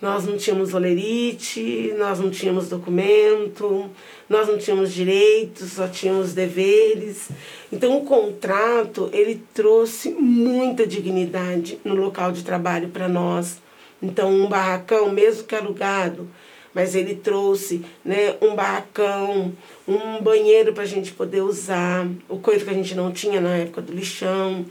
Nós 0.02 0.26
não 0.26 0.36
tínhamos 0.36 0.74
olerite, 0.74 1.94
nós 1.96 2.20
não 2.20 2.30
tínhamos 2.30 2.68
documento, 2.68 3.90
nós 4.28 4.48
não 4.48 4.58
tínhamos 4.58 4.92
direitos, 4.92 5.72
só 5.72 5.88
tínhamos 5.88 6.34
deveres. 6.34 7.28
Então 7.72 7.96
o 7.96 8.04
contrato, 8.04 9.08
ele 9.12 9.42
trouxe 9.54 10.10
muita 10.10 10.86
dignidade 10.86 11.78
no 11.84 11.94
local 11.94 12.32
de 12.32 12.42
trabalho 12.42 12.88
para 12.88 13.08
nós 13.08 13.62
então, 14.04 14.30
um 14.30 14.46
barracão, 14.46 15.10
mesmo 15.10 15.44
que 15.44 15.54
alugado, 15.54 16.28
mas 16.74 16.94
ele 16.94 17.14
trouxe 17.14 17.82
né, 18.04 18.36
um 18.42 18.54
barracão, 18.54 19.52
um 19.88 20.20
banheiro 20.20 20.74
para 20.74 20.82
a 20.82 20.86
gente 20.86 21.12
poder 21.12 21.40
usar, 21.40 22.06
o 22.28 22.38
coisa 22.38 22.64
que 22.64 22.70
a 22.70 22.74
gente 22.74 22.94
não 22.94 23.10
tinha 23.10 23.40
na 23.40 23.56
época 23.56 23.80
do 23.80 23.94
lixão. 23.94 24.66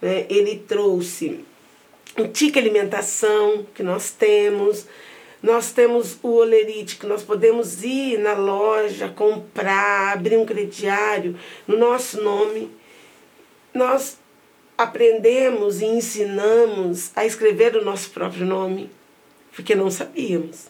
Né? 0.00 0.26
Ele 0.28 0.56
trouxe 0.56 1.44
um 2.18 2.28
tique 2.28 2.58
alimentação 2.58 3.66
que 3.74 3.82
nós 3.82 4.10
temos. 4.10 4.86
Nós 5.42 5.72
temos 5.72 6.18
o 6.22 6.28
olerite, 6.28 6.96
que 6.96 7.06
nós 7.06 7.22
podemos 7.22 7.82
ir 7.82 8.18
na 8.18 8.34
loja, 8.34 9.08
comprar, 9.08 10.12
abrir 10.12 10.36
um 10.36 10.46
crediário 10.46 11.36
no 11.66 11.76
nosso 11.76 12.22
nome. 12.22 12.70
Nós 13.74 14.18
aprendemos 14.78 15.80
e 15.80 15.86
ensinamos 15.86 17.10
a 17.16 17.26
escrever 17.26 17.76
o 17.76 17.84
nosso 17.84 18.10
próprio 18.10 18.46
nome, 18.46 18.90
porque 19.54 19.74
não 19.74 19.90
sabíamos. 19.90 20.66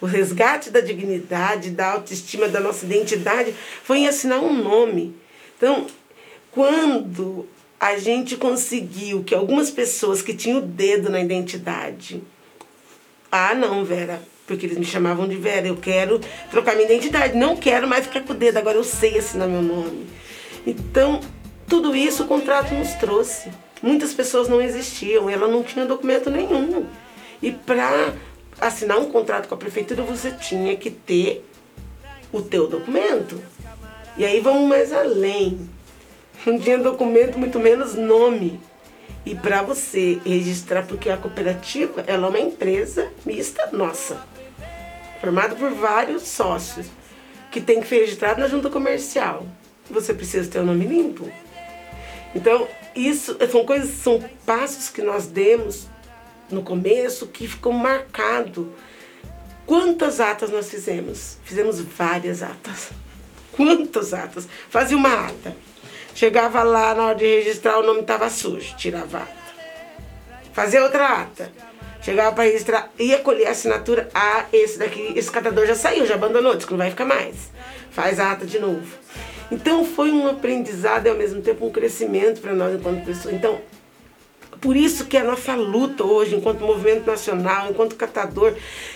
O 0.00 0.06
resgate 0.06 0.70
da 0.70 0.80
dignidade, 0.80 1.70
da 1.70 1.92
autoestima, 1.92 2.48
da 2.48 2.60
nossa 2.60 2.86
identidade 2.86 3.54
foi 3.82 3.98
em 3.98 4.08
assinar 4.08 4.40
um 4.40 4.54
nome. 4.54 5.14
Então, 5.56 5.86
quando 6.50 7.46
a 7.80 7.96
gente 7.98 8.36
conseguiu 8.36 9.22
que 9.22 9.34
algumas 9.34 9.70
pessoas 9.70 10.20
que 10.20 10.34
tinham 10.34 10.58
o 10.58 10.62
dedo 10.62 11.10
na 11.10 11.20
identidade, 11.20 12.22
ah, 13.30 13.54
não, 13.54 13.84
Vera, 13.84 14.20
porque 14.46 14.66
eles 14.66 14.78
me 14.78 14.84
chamavam 14.84 15.28
de 15.28 15.36
Vera, 15.36 15.68
eu 15.68 15.76
quero 15.76 16.20
trocar 16.50 16.74
minha 16.74 16.86
identidade, 16.86 17.36
não 17.36 17.56
quero 17.56 17.86
mais 17.86 18.06
ficar 18.06 18.22
com 18.22 18.32
o 18.32 18.36
dedo, 18.36 18.56
agora 18.56 18.76
eu 18.76 18.84
sei 18.84 19.18
assinar 19.18 19.46
meu 19.46 19.62
nome. 19.62 20.06
Então, 20.66 21.20
tudo 21.68 21.94
isso 21.94 22.24
o 22.24 22.26
contrato 22.26 22.74
nos 22.74 22.92
trouxe. 22.94 23.50
Muitas 23.82 24.12
pessoas 24.12 24.48
não 24.48 24.60
existiam, 24.60 25.30
ela 25.30 25.46
não 25.46 25.62
tinha 25.62 25.84
documento 25.84 26.30
nenhum. 26.30 26.86
E 27.40 27.52
para 27.52 28.14
assinar 28.60 28.98
um 28.98 29.10
contrato 29.10 29.48
com 29.48 29.54
a 29.54 29.58
prefeitura, 29.58 30.02
você 30.02 30.32
tinha 30.32 30.76
que 30.76 30.90
ter 30.90 31.44
o 32.32 32.42
teu 32.42 32.66
documento. 32.66 33.40
E 34.16 34.24
aí 34.24 34.40
vamos 34.40 34.68
mais 34.68 34.92
além. 34.92 35.68
Não 36.46 36.58
tinha 36.58 36.78
documento, 36.78 37.38
muito 37.38 37.58
menos 37.58 37.94
nome. 37.94 38.60
E 39.24 39.34
para 39.34 39.62
você 39.62 40.20
registrar, 40.24 40.86
porque 40.86 41.10
a 41.10 41.16
cooperativa 41.16 42.04
ela 42.06 42.26
é 42.26 42.30
uma 42.30 42.40
empresa 42.40 43.10
mista 43.26 43.68
nossa, 43.72 44.22
formada 45.20 45.54
por 45.54 45.70
vários 45.70 46.22
sócios, 46.22 46.86
que 47.50 47.60
tem 47.60 47.80
que 47.80 47.88
ser 47.88 48.00
registrado 48.00 48.40
na 48.40 48.48
junta 48.48 48.70
comercial. 48.70 49.46
Você 49.90 50.14
precisa 50.14 50.50
ter 50.50 50.60
o 50.60 50.64
nome 50.64 50.86
limpo. 50.86 51.30
Então, 52.34 52.68
isso 52.94 53.36
são 53.50 53.64
coisas, 53.64 53.90
são 53.90 54.22
passos 54.46 54.88
que 54.88 55.02
nós 55.02 55.26
demos 55.26 55.88
no 56.50 56.62
começo 56.62 57.26
que 57.26 57.46
ficou 57.46 57.72
marcado. 57.72 58.72
Quantas 59.66 60.20
atas 60.20 60.50
nós 60.50 60.70
fizemos? 60.70 61.36
Fizemos 61.44 61.80
várias 61.80 62.42
atas. 62.42 62.90
Quantas 63.52 64.14
atas? 64.14 64.48
Fazia 64.70 64.96
uma 64.96 65.26
ata. 65.26 65.54
Chegava 66.18 66.64
lá 66.64 66.96
na 66.96 67.06
hora 67.06 67.14
de 67.14 67.24
registrar, 67.24 67.78
o 67.78 67.82
nome 67.84 68.00
estava 68.00 68.28
sujo, 68.28 68.74
tirava 68.76 69.18
ata. 69.18 69.28
Fazia 70.52 70.82
outra 70.82 71.22
ata. 71.22 71.52
Chegava 72.02 72.34
para 72.34 72.42
registrar, 72.42 72.90
ia 72.98 73.18
colher 73.18 73.46
a 73.46 73.52
assinatura. 73.52 74.08
Ah, 74.12 74.44
esse 74.52 74.80
daqui, 74.80 75.12
esse 75.14 75.30
catador 75.30 75.64
já 75.64 75.76
saiu, 75.76 76.04
já 76.06 76.16
abandonou, 76.16 76.56
disse 76.56 76.66
que 76.66 76.72
não 76.72 76.78
vai 76.78 76.90
ficar 76.90 77.04
mais. 77.04 77.52
Faz 77.92 78.18
a 78.18 78.32
ata 78.32 78.44
de 78.44 78.58
novo. 78.58 78.98
Então 79.48 79.84
foi 79.84 80.10
um 80.10 80.26
aprendizado 80.26 81.06
e 81.06 81.08
ao 81.08 81.14
mesmo 81.14 81.40
tempo 81.40 81.64
um 81.64 81.70
crescimento 81.70 82.40
para 82.40 82.52
nós 82.52 82.74
enquanto 82.74 83.04
pessoas. 83.04 83.32
Então, 83.32 83.60
por 84.60 84.76
isso 84.76 85.06
que 85.06 85.16
a 85.16 85.24
nossa 85.24 85.54
luta 85.54 86.04
hoje, 86.04 86.34
enquanto 86.34 86.60
movimento 86.60 87.06
nacional, 87.06 87.70
enquanto 87.70 87.94
catador, 87.96 88.54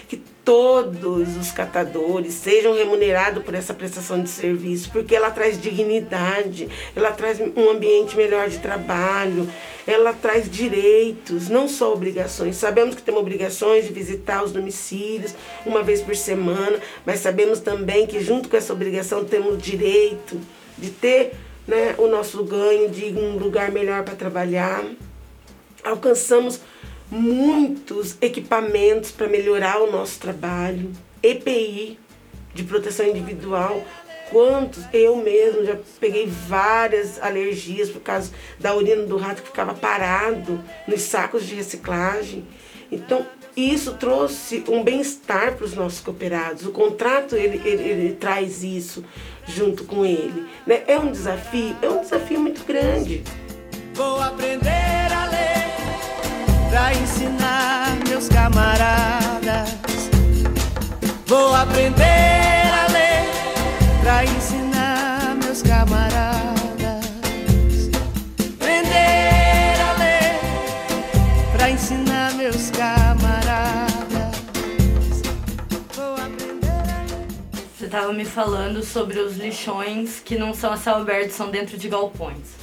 que 0.08 0.16
todos 0.44 1.36
os 1.36 1.52
catadores 1.52 2.34
sejam 2.34 2.74
remunerados 2.74 3.44
por 3.44 3.54
essa 3.54 3.72
prestação 3.72 4.20
de 4.22 4.28
serviço, 4.28 4.90
porque 4.90 5.14
ela 5.14 5.30
traz 5.30 5.60
dignidade, 5.60 6.68
ela 6.96 7.12
traz 7.12 7.38
um 7.40 7.70
ambiente 7.70 8.16
melhor 8.16 8.48
de 8.48 8.58
trabalho, 8.58 9.48
ela 9.86 10.12
traz 10.12 10.50
direitos, 10.50 11.48
não 11.48 11.68
só 11.68 11.92
obrigações. 11.92 12.56
Sabemos 12.56 12.94
que 12.94 13.02
temos 13.02 13.20
obrigações 13.20 13.86
de 13.86 13.92
visitar 13.92 14.42
os 14.42 14.52
domicílios 14.52 15.34
uma 15.64 15.82
vez 15.82 16.00
por 16.00 16.16
semana, 16.16 16.78
mas 17.06 17.20
sabemos 17.20 17.60
também 17.60 18.06
que 18.06 18.20
junto 18.20 18.48
com 18.48 18.56
essa 18.56 18.72
obrigação 18.72 19.24
temos 19.24 19.62
direito 19.62 20.40
de 20.76 20.90
ter 20.90 21.34
né, 21.66 21.94
o 21.98 22.08
nosso 22.08 22.42
ganho, 22.42 22.90
de 22.90 23.12
um 23.16 23.36
lugar 23.36 23.70
melhor 23.70 24.02
para 24.02 24.16
trabalhar 24.16 24.84
alcançamos 25.84 26.60
muitos 27.10 28.16
equipamentos 28.20 29.10
para 29.10 29.28
melhorar 29.28 29.80
o 29.82 29.90
nosso 29.90 30.18
trabalho, 30.18 30.90
EPI 31.22 31.98
de 32.54 32.64
proteção 32.64 33.06
individual. 33.06 33.84
Quantos 34.30 34.82
eu 34.94 35.16
mesmo 35.16 35.64
já 35.64 35.76
peguei 36.00 36.26
várias 36.26 37.22
alergias 37.22 37.90
por 37.90 38.00
causa 38.00 38.32
da 38.58 38.74
urina 38.74 39.02
do 39.04 39.18
rato 39.18 39.42
que 39.42 39.48
ficava 39.48 39.74
parado 39.74 40.62
nos 40.88 41.02
sacos 41.02 41.46
de 41.46 41.54
reciclagem. 41.54 42.42
Então, 42.90 43.26
isso 43.54 43.92
trouxe 43.94 44.64
um 44.68 44.82
bem-estar 44.82 45.54
para 45.54 45.66
os 45.66 45.74
nossos 45.74 46.00
cooperados. 46.00 46.64
O 46.64 46.70
contrato 46.70 47.36
ele, 47.36 47.60
ele, 47.62 47.82
ele, 47.82 48.12
traz 48.14 48.62
isso 48.62 49.04
junto 49.46 49.84
com 49.84 50.06
ele. 50.06 50.46
Né? 50.66 50.82
É 50.86 50.98
um 50.98 51.12
desafio, 51.12 51.76
é 51.82 51.88
um 51.88 52.00
desafio 52.00 52.40
muito 52.40 52.64
grande. 52.64 53.22
Vou 53.94 54.18
aprender 54.18 54.81
para 56.72 56.94
ensinar 56.94 57.98
meus 58.08 58.28
camaradas. 58.30 59.78
Vou 61.26 61.54
aprender 61.54 62.64
a 62.72 62.90
ler 62.90 63.26
para 64.02 64.24
ensinar 64.24 65.34
meus 65.44 65.60
camaradas. 65.60 67.04
Aprender 68.58 69.82
a 69.82 69.92
ler 69.98 70.40
para 71.54 71.70
ensinar 71.70 72.32
meus 72.36 72.70
camaradas. 72.70 74.36
Vou 75.94 76.14
aprender 76.14 76.70
a 76.70 77.02
ler. 77.02 77.26
Você 77.76 77.84
estava 77.84 78.14
me 78.14 78.24
falando 78.24 78.82
sobre 78.82 79.18
os 79.18 79.36
lixões 79.36 80.22
que 80.24 80.38
não 80.38 80.54
são 80.54 80.72
a 80.72 80.78
céu 80.78 80.96
aberto, 80.96 81.32
são 81.32 81.50
dentro 81.50 81.76
de 81.76 81.86
galpões. 81.90 82.61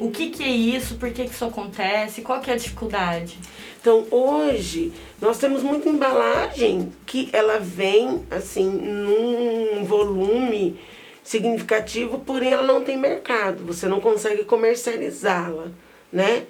O 0.00 0.10
que, 0.10 0.30
que 0.30 0.42
é 0.42 0.48
isso? 0.48 0.96
Por 0.96 1.10
que, 1.10 1.24
que 1.24 1.30
isso 1.30 1.44
acontece? 1.44 2.22
Qual 2.22 2.40
que 2.40 2.50
é 2.50 2.54
a 2.54 2.56
dificuldade? 2.56 3.38
Então 3.80 4.06
hoje 4.10 4.92
nós 5.20 5.38
temos 5.38 5.62
muita 5.62 5.88
embalagem 5.88 6.92
que 7.06 7.28
ela 7.32 7.58
vem 7.58 8.24
assim 8.30 8.68
num 8.68 9.84
volume 9.84 10.78
significativo, 11.22 12.20
porém 12.20 12.52
ela 12.52 12.62
não 12.62 12.82
tem 12.82 12.96
mercado. 12.96 13.64
Você 13.64 13.86
não 13.86 14.00
consegue 14.00 14.44
comercializá-la, 14.44 15.68
né? 16.12 16.46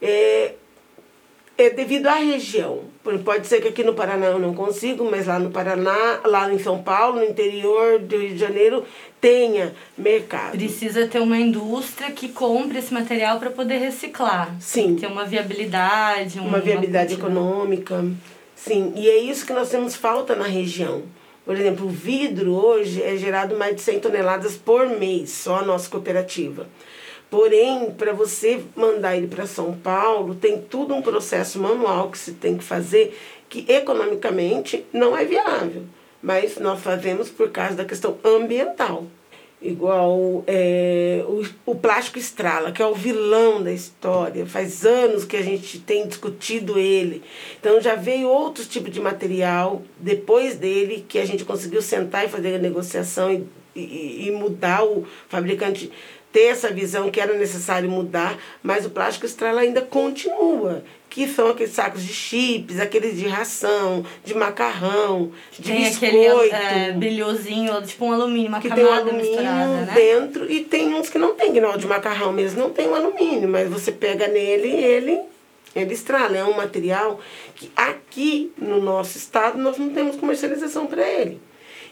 É, 0.00 0.54
é 1.56 1.70
devido 1.70 2.06
à 2.06 2.14
região. 2.14 2.84
Pode 3.24 3.46
ser 3.46 3.60
que 3.60 3.68
aqui 3.68 3.82
no 3.82 3.94
Paraná 3.94 4.26
eu 4.26 4.38
não 4.38 4.52
consigo, 4.54 5.08
mas 5.10 5.26
lá 5.26 5.38
no 5.38 5.50
Paraná, 5.50 6.20
lá 6.24 6.52
em 6.52 6.58
São 6.58 6.82
Paulo, 6.82 7.20
no 7.20 7.24
interior 7.24 7.98
do 7.98 8.18
Rio 8.18 8.30
de 8.30 8.38
Janeiro, 8.38 8.84
tenha 9.20 9.74
mercado. 9.96 10.52
Precisa 10.52 11.06
ter 11.06 11.20
uma 11.20 11.38
indústria 11.38 12.10
que 12.10 12.28
compre 12.28 12.78
esse 12.78 12.92
material 12.92 13.38
para 13.38 13.50
poder 13.50 13.78
reciclar. 13.78 14.54
Sim. 14.60 14.96
Ter 14.96 15.06
uma 15.06 15.24
viabilidade. 15.24 16.38
Uma 16.38 16.60
viabilidade 16.60 17.14
econômica. 17.14 18.04
Sim, 18.54 18.92
e 18.96 19.08
é 19.08 19.16
isso 19.16 19.46
que 19.46 19.52
nós 19.52 19.70
temos 19.70 19.94
falta 19.94 20.34
na 20.34 20.46
região. 20.46 21.02
Por 21.44 21.56
exemplo, 21.56 21.86
o 21.86 21.90
vidro 21.90 22.52
hoje 22.52 23.02
é 23.02 23.16
gerado 23.16 23.56
mais 23.56 23.74
de 23.74 23.80
100 23.80 24.00
toneladas 24.00 24.56
por 24.56 24.86
mês, 24.86 25.30
só 25.30 25.60
a 25.60 25.62
nossa 25.62 25.88
cooperativa. 25.88 26.66
Porém, 27.30 27.90
para 27.90 28.12
você 28.12 28.60
mandar 28.74 29.16
ele 29.16 29.26
para 29.26 29.46
São 29.46 29.74
Paulo, 29.74 30.34
tem 30.34 30.60
tudo 30.62 30.94
um 30.94 31.02
processo 31.02 31.58
manual 31.58 32.10
que 32.10 32.18
se 32.18 32.32
tem 32.32 32.56
que 32.56 32.64
fazer, 32.64 33.18
que 33.48 33.66
economicamente 33.70 34.84
não 34.92 35.16
é 35.16 35.24
viável. 35.24 35.82
Mas 36.22 36.56
nós 36.56 36.80
fazemos 36.80 37.28
por 37.28 37.50
causa 37.50 37.76
da 37.76 37.84
questão 37.84 38.16
ambiental. 38.24 39.06
Igual 39.60 40.44
é, 40.46 41.24
o, 41.26 41.72
o 41.72 41.74
plástico 41.74 42.16
estrala, 42.16 42.70
que 42.70 42.80
é 42.80 42.86
o 42.86 42.94
vilão 42.94 43.60
da 43.60 43.72
história. 43.72 44.46
Faz 44.46 44.86
anos 44.86 45.24
que 45.24 45.36
a 45.36 45.42
gente 45.42 45.80
tem 45.80 46.06
discutido 46.06 46.78
ele. 46.78 47.22
Então 47.58 47.80
já 47.80 47.96
veio 47.96 48.28
outros 48.28 48.68
tipos 48.68 48.92
de 48.92 49.00
material 49.00 49.82
depois 49.98 50.54
dele 50.54 51.04
que 51.08 51.18
a 51.18 51.24
gente 51.24 51.44
conseguiu 51.44 51.82
sentar 51.82 52.24
e 52.24 52.28
fazer 52.28 52.54
a 52.54 52.58
negociação 52.58 53.32
e, 53.32 53.44
e, 53.74 54.28
e 54.28 54.30
mudar 54.30 54.84
o 54.84 55.04
fabricante 55.28 55.90
ter 56.32 56.46
essa 56.46 56.70
visão 56.70 57.10
que 57.10 57.20
era 57.20 57.34
necessário 57.34 57.88
mudar, 57.90 58.38
mas 58.62 58.84
o 58.84 58.90
plástico 58.90 59.26
estrela 59.26 59.60
ainda 59.60 59.80
continua, 59.80 60.84
que 61.08 61.26
são 61.26 61.48
aqueles 61.48 61.72
sacos 61.72 62.02
de 62.02 62.12
chips, 62.12 62.78
aqueles 62.78 63.16
de 63.18 63.26
ração, 63.26 64.04
de 64.24 64.34
macarrão, 64.34 65.32
de 65.52 65.62
Tem 65.62 65.84
biscoito. 65.84 66.54
aquele 66.54 66.54
é, 66.54 66.92
brilhosinho, 66.92 67.82
tipo 67.82 68.04
um 68.04 68.12
alumínio, 68.12 68.48
uma 68.48 68.60
que 68.60 68.70
tem 68.70 68.84
um 68.84 68.92
alumínio 68.92 69.42
né? 69.42 69.92
dentro 69.94 70.50
e 70.50 70.60
tem 70.64 70.94
uns 70.94 71.08
que 71.08 71.18
não 71.18 71.34
tem, 71.34 71.52
que 71.52 71.60
não, 71.60 71.74
o 71.74 71.78
de 71.78 71.86
macarrão 71.86 72.32
mesmo 72.32 72.60
não 72.60 72.70
tem 72.70 72.88
um 72.88 72.94
alumínio, 72.94 73.48
mas 73.48 73.68
você 73.68 73.90
pega 73.90 74.28
nele 74.28 74.68
e 74.68 74.84
ele, 74.84 75.20
ele 75.74 75.94
estrala. 75.94 76.36
É 76.36 76.44
um 76.44 76.54
material 76.54 77.18
que 77.54 77.70
aqui 77.74 78.52
no 78.58 78.80
nosso 78.82 79.16
estado 79.16 79.56
nós 79.56 79.78
não 79.78 79.88
temos 79.88 80.16
comercialização 80.16 80.86
para 80.86 81.02
ele. 81.08 81.40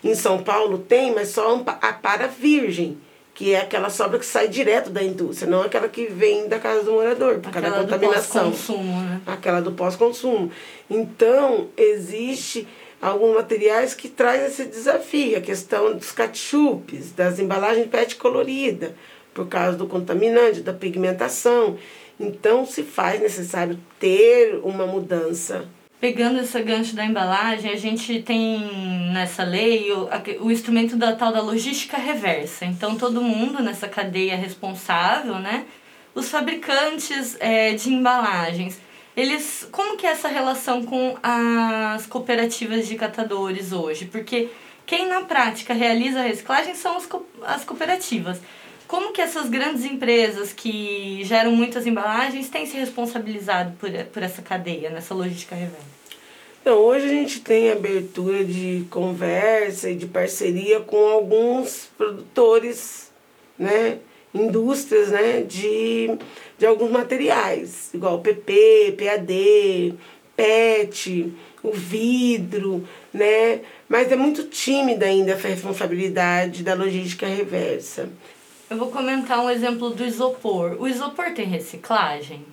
Em 0.05 0.15
São 0.15 0.43
Paulo 0.43 0.79
tem, 0.79 1.15
mas 1.15 1.31
só 1.31 1.65
a 1.81 1.93
para 1.95 2.27
virgem 2.27 2.99
que 3.37 3.53
é 3.53 3.61
aquela 3.61 3.91
sobra 3.91 4.19
que 4.19 4.25
sai 4.25 4.49
direto 4.49 4.89
da 4.89 5.03
indústria, 5.03 5.49
não 5.49 5.61
aquela 5.61 5.89
que 5.89 6.07
vem 6.07 6.49
da 6.49 6.59
casa 6.59 6.83
do 6.85 6.93
morador, 6.93 7.39
por 7.39 7.53
causa 7.53 7.69
da 7.69 7.81
contaminação. 7.83 8.51
pós-consumo, 8.51 9.01
né? 9.03 9.21
Aquela 9.27 9.61
do 9.61 9.73
pós-consumo. 9.73 10.51
Então, 10.89 11.69
existe 11.77 12.67
alguns 13.01 13.35
materiais 13.35 13.93
que 13.93 14.09
traz 14.09 14.43
esse 14.43 14.65
desafio, 14.65 15.37
a 15.37 15.43
questão 15.43 15.95
dos 15.95 16.13
ketchupes, 16.13 17.13
das 17.13 17.39
embalagens 17.39 17.87
PET 17.89 18.17
colorida, 18.17 18.97
por 19.35 19.47
causa 19.47 19.77
do 19.77 19.87
contaminante, 19.87 20.63
da 20.63 20.73
pigmentação. 20.73 21.77
Então, 22.19 22.65
se 22.65 22.83
faz 22.83 23.21
necessário 23.21 23.79
ter 24.01 24.59
uma 24.65 24.87
mudança 24.87 25.69
Pegando 25.99 26.41
esse 26.41 26.61
gancho 26.63 26.95
da 26.95 27.05
embalagem, 27.05 27.71
a 27.71 27.77
gente 27.77 28.23
tem 28.23 28.61
nessa 29.13 29.43
lei 29.43 29.91
o, 29.93 30.09
o 30.41 30.51
instrumento 30.51 30.95
da 30.95 31.17
tal 31.17 31.33
da 31.33 31.41
logística 31.41 31.97
reversa. 31.97 32.67
Então, 32.67 32.97
todo 32.97 33.23
mundo 33.23 33.63
nessa 33.63 33.89
cadeia 33.89 34.37
responsável, 34.37 35.37
né? 35.37 35.65
Os 36.15 36.29
fabricantes 36.29 37.37
é, 37.41 37.73
de 37.73 37.93
embalagens, 37.93 38.79
eles 39.17 39.67
como 39.73 39.97
que 39.97 40.07
é 40.07 40.11
essa 40.11 40.29
relação 40.29 40.85
com 40.85 41.17
as 41.23 42.07
cooperativas 42.07 42.87
de 42.87 42.95
catadores 42.97 43.73
hoje? 43.73 44.05
Porque 44.05 44.51
quem 44.85 45.09
na 45.09 45.23
prática 45.23 45.73
realiza 45.73 46.21
a 46.21 46.23
reciclagem 46.23 46.75
são 46.75 46.97
as, 46.97 47.07
co 47.07 47.27
as 47.43 47.65
cooperativas. 47.65 48.39
Como 48.87 49.13
que 49.13 49.21
essas 49.21 49.49
grandes 49.49 49.85
empresas 49.85 50.53
que 50.53 51.23
geram 51.25 51.53
muitas 51.53 51.87
embalagens 51.87 52.49
têm 52.49 52.67
se 52.67 52.77
responsabilizado 52.77 53.73
por, 53.79 53.91
por 54.13 54.23
essa 54.23 54.43
cadeia, 54.43 54.91
nessa 54.91 55.15
logística 55.15 55.57
reversa? 55.57 55.97
Então, 56.61 56.79
hoje 56.79 57.07
a 57.07 57.09
gente 57.09 57.41
tem 57.41 57.71
abertura 57.71 58.45
de 58.45 58.85
conversa 58.91 59.91
e 59.91 59.95
de 59.95 60.07
parceria 60.07 60.81
com 60.81 61.09
alguns 61.09 61.89
produtores, 61.97 63.11
né? 63.59 63.99
indústrias 64.35 65.09
né? 65.09 65.43
de, 65.43 66.11
de 66.59 66.67
alguns 66.67 66.91
materiais, 66.91 67.91
igual 67.95 68.21
PP, 68.21 68.97
PAD, 68.99 69.95
PET, 70.37 71.33
o 71.63 71.73
vidro, 71.73 72.87
né? 73.13 73.61
Mas 73.89 74.13
é 74.13 74.17
muito 74.17 74.45
tímida 74.45 75.07
ainda 75.07 75.33
essa 75.33 75.49
responsabilidade 75.49 76.63
da 76.63 76.75
logística 76.75 77.27
reversa. 77.27 78.09
Eu 78.69 78.77
vou 78.77 78.91
comentar 78.91 79.45
um 79.45 79.49
exemplo 79.49 79.91
do 79.91 80.05
isopor. 80.05 80.77
O 80.81 80.89
isopor 80.89 81.33
tem 81.33 81.47
reciclagem? 81.47 82.45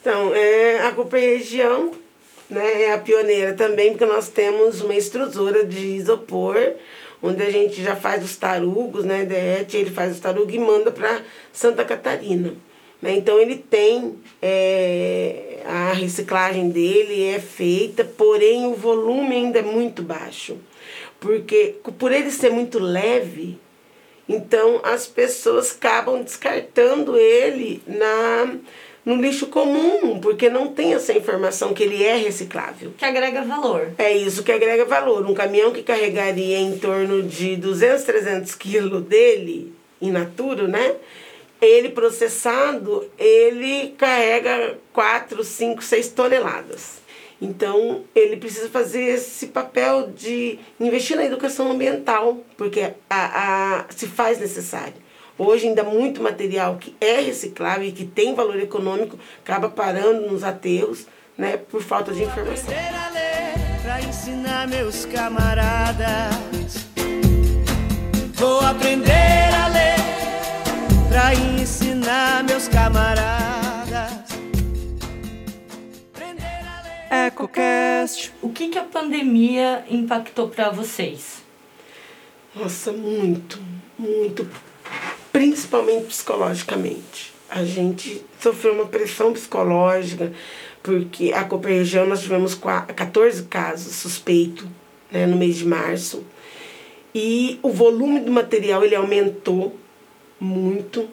Então, 0.00 0.34
é, 0.34 0.80
a 0.80 0.92
Cooper 0.92 1.20
Região 1.20 1.92
né, 2.48 2.84
é 2.84 2.94
a 2.94 2.98
pioneira 2.98 3.52
também, 3.52 3.90
porque 3.90 4.06
nós 4.06 4.30
temos 4.30 4.80
uma 4.80 4.94
extrusora 4.94 5.66
de 5.66 5.96
isopor, 5.96 6.56
onde 7.22 7.42
a 7.42 7.50
gente 7.50 7.82
já 7.82 7.94
faz 7.94 8.24
os 8.24 8.34
tarugos, 8.34 9.04
né, 9.04 9.26
derrete, 9.26 9.76
ele 9.76 9.90
faz 9.90 10.12
os 10.14 10.20
tarugos 10.20 10.54
e 10.54 10.58
manda 10.58 10.90
para 10.90 11.20
Santa 11.52 11.84
Catarina. 11.84 12.54
Né? 13.02 13.16
Então, 13.16 13.38
ele 13.38 13.56
tem 13.56 14.16
é, 14.40 15.60
a 15.66 15.92
reciclagem 15.92 16.70
dele, 16.70 17.24
é 17.24 17.38
feita, 17.38 18.04
porém 18.04 18.64
o 18.66 18.74
volume 18.74 19.34
ainda 19.34 19.58
é 19.58 19.62
muito 19.62 20.02
baixo. 20.02 20.56
Porque 21.20 21.74
por 21.98 22.10
ele 22.10 22.30
ser 22.30 22.50
muito 22.50 22.78
leve, 22.78 23.58
então 24.28 24.80
as 24.82 25.06
pessoas 25.06 25.72
acabam 25.72 26.22
descartando 26.22 27.16
ele 27.16 27.82
na 27.86 28.58
no 29.08 29.16
lixo 29.16 29.46
comum, 29.46 30.20
porque 30.20 30.50
não 30.50 30.68
tem 30.68 30.92
essa 30.92 31.14
informação 31.14 31.72
que 31.72 31.82
ele 31.82 32.04
é 32.04 32.14
reciclável. 32.14 32.92
Que 32.98 33.06
agrega 33.06 33.42
valor. 33.42 33.92
É 33.96 34.14
isso 34.14 34.42
que 34.42 34.52
agrega 34.52 34.84
valor. 34.84 35.24
Um 35.24 35.32
caminhão 35.32 35.72
que 35.72 35.82
carregaria 35.82 36.58
em 36.58 36.78
torno 36.78 37.22
de 37.22 37.56
200, 37.56 38.04
300 38.04 38.54
quilos 38.54 39.02
dele, 39.04 39.72
in 39.98 40.10
natura, 40.10 40.68
né? 40.68 40.94
Ele 41.58 41.88
processado, 41.88 43.10
ele 43.18 43.94
carrega 43.96 44.76
4, 44.92 45.42
5, 45.42 45.82
6 45.82 46.08
toneladas. 46.08 46.98
Então, 47.40 48.02
ele 48.14 48.36
precisa 48.36 48.68
fazer 48.68 49.02
esse 49.02 49.48
papel 49.48 50.08
de 50.08 50.58
investir 50.80 51.16
na 51.16 51.24
educação 51.24 51.70
ambiental, 51.70 52.38
porque 52.56 52.94
a, 53.08 53.80
a, 53.80 53.84
se 53.90 54.06
faz 54.06 54.40
necessário. 54.40 54.94
Hoje, 55.38 55.68
ainda 55.68 55.84
muito 55.84 56.20
material 56.20 56.76
que 56.78 56.96
é 57.00 57.20
reciclável 57.20 57.86
e 57.86 57.92
que 57.92 58.04
tem 58.04 58.34
valor 58.34 58.58
econômico 58.58 59.16
acaba 59.44 59.68
parando 59.68 60.28
nos 60.28 60.42
aterros 60.42 61.06
né, 61.36 61.56
por 61.56 61.80
falta 61.80 62.12
de 62.12 62.24
informação. 62.24 62.72
Aprender 62.72 62.96
a 62.96 63.10
ler 63.10 63.80
pra 63.82 64.00
ensinar 64.02 64.66
meus 64.66 65.06
camaradas. 65.06 66.88
Vou 68.34 68.60
aprender 68.60 69.54
a 69.54 69.68
ler 69.68 71.08
pra 71.08 71.34
ensinar 71.34 72.42
meus 72.42 72.66
camaradas. 72.66 73.47
EcoCast. 77.10 78.32
O 78.42 78.50
que, 78.50 78.68
que 78.68 78.78
a 78.78 78.84
pandemia 78.84 79.84
impactou 79.90 80.48
para 80.48 80.70
vocês? 80.70 81.42
Nossa, 82.54 82.92
muito, 82.92 83.58
muito. 83.98 84.48
Principalmente 85.32 86.06
psicologicamente. 86.06 87.32
A 87.48 87.64
gente 87.64 88.22
sofreu 88.40 88.74
uma 88.74 88.86
pressão 88.86 89.32
psicológica, 89.32 90.32
porque 90.82 91.32
a 91.32 91.44
Copa 91.44 91.68
Região 91.68 92.06
nós 92.06 92.20
tivemos 92.20 92.54
14 92.54 93.44
casos 93.44 93.94
suspeitos 93.94 94.66
né, 95.10 95.26
no 95.26 95.36
mês 95.36 95.56
de 95.56 95.66
março. 95.66 96.24
E 97.14 97.58
o 97.62 97.70
volume 97.70 98.20
do 98.20 98.30
material 98.30 98.84
ele 98.84 98.94
aumentou 98.94 99.76
muito. 100.38 101.08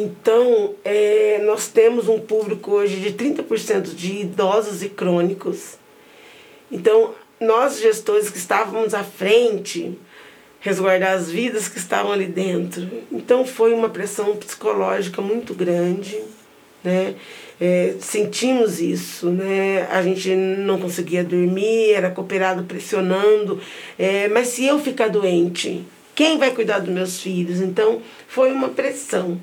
Então, 0.00 0.76
é, 0.84 1.42
nós 1.44 1.66
temos 1.66 2.08
um 2.08 2.20
público 2.20 2.70
hoje 2.70 3.00
de 3.00 3.12
30% 3.14 3.96
de 3.96 4.20
idosos 4.20 4.80
e 4.80 4.88
crônicos. 4.88 5.76
Então, 6.70 7.14
nós 7.40 7.80
gestores 7.80 8.30
que 8.30 8.38
estávamos 8.38 8.94
à 8.94 9.02
frente, 9.02 9.98
resguardar 10.60 11.14
as 11.14 11.28
vidas 11.28 11.66
que 11.66 11.78
estavam 11.78 12.12
ali 12.12 12.26
dentro. 12.26 12.88
Então, 13.10 13.44
foi 13.44 13.72
uma 13.72 13.88
pressão 13.88 14.36
psicológica 14.36 15.20
muito 15.20 15.52
grande, 15.52 16.16
né? 16.84 17.16
É, 17.60 17.96
sentimos 17.98 18.80
isso, 18.80 19.30
né? 19.30 19.88
A 19.90 20.00
gente 20.00 20.32
não 20.32 20.78
conseguia 20.78 21.24
dormir, 21.24 21.90
era 21.90 22.08
cooperado 22.08 22.62
pressionando. 22.62 23.60
É, 23.98 24.28
mas 24.28 24.46
se 24.46 24.64
eu 24.64 24.78
ficar 24.78 25.08
doente, 25.08 25.84
quem 26.14 26.38
vai 26.38 26.52
cuidar 26.52 26.78
dos 26.78 26.94
meus 26.94 27.20
filhos? 27.20 27.60
Então, 27.60 28.00
foi 28.28 28.52
uma 28.52 28.68
pressão. 28.68 29.40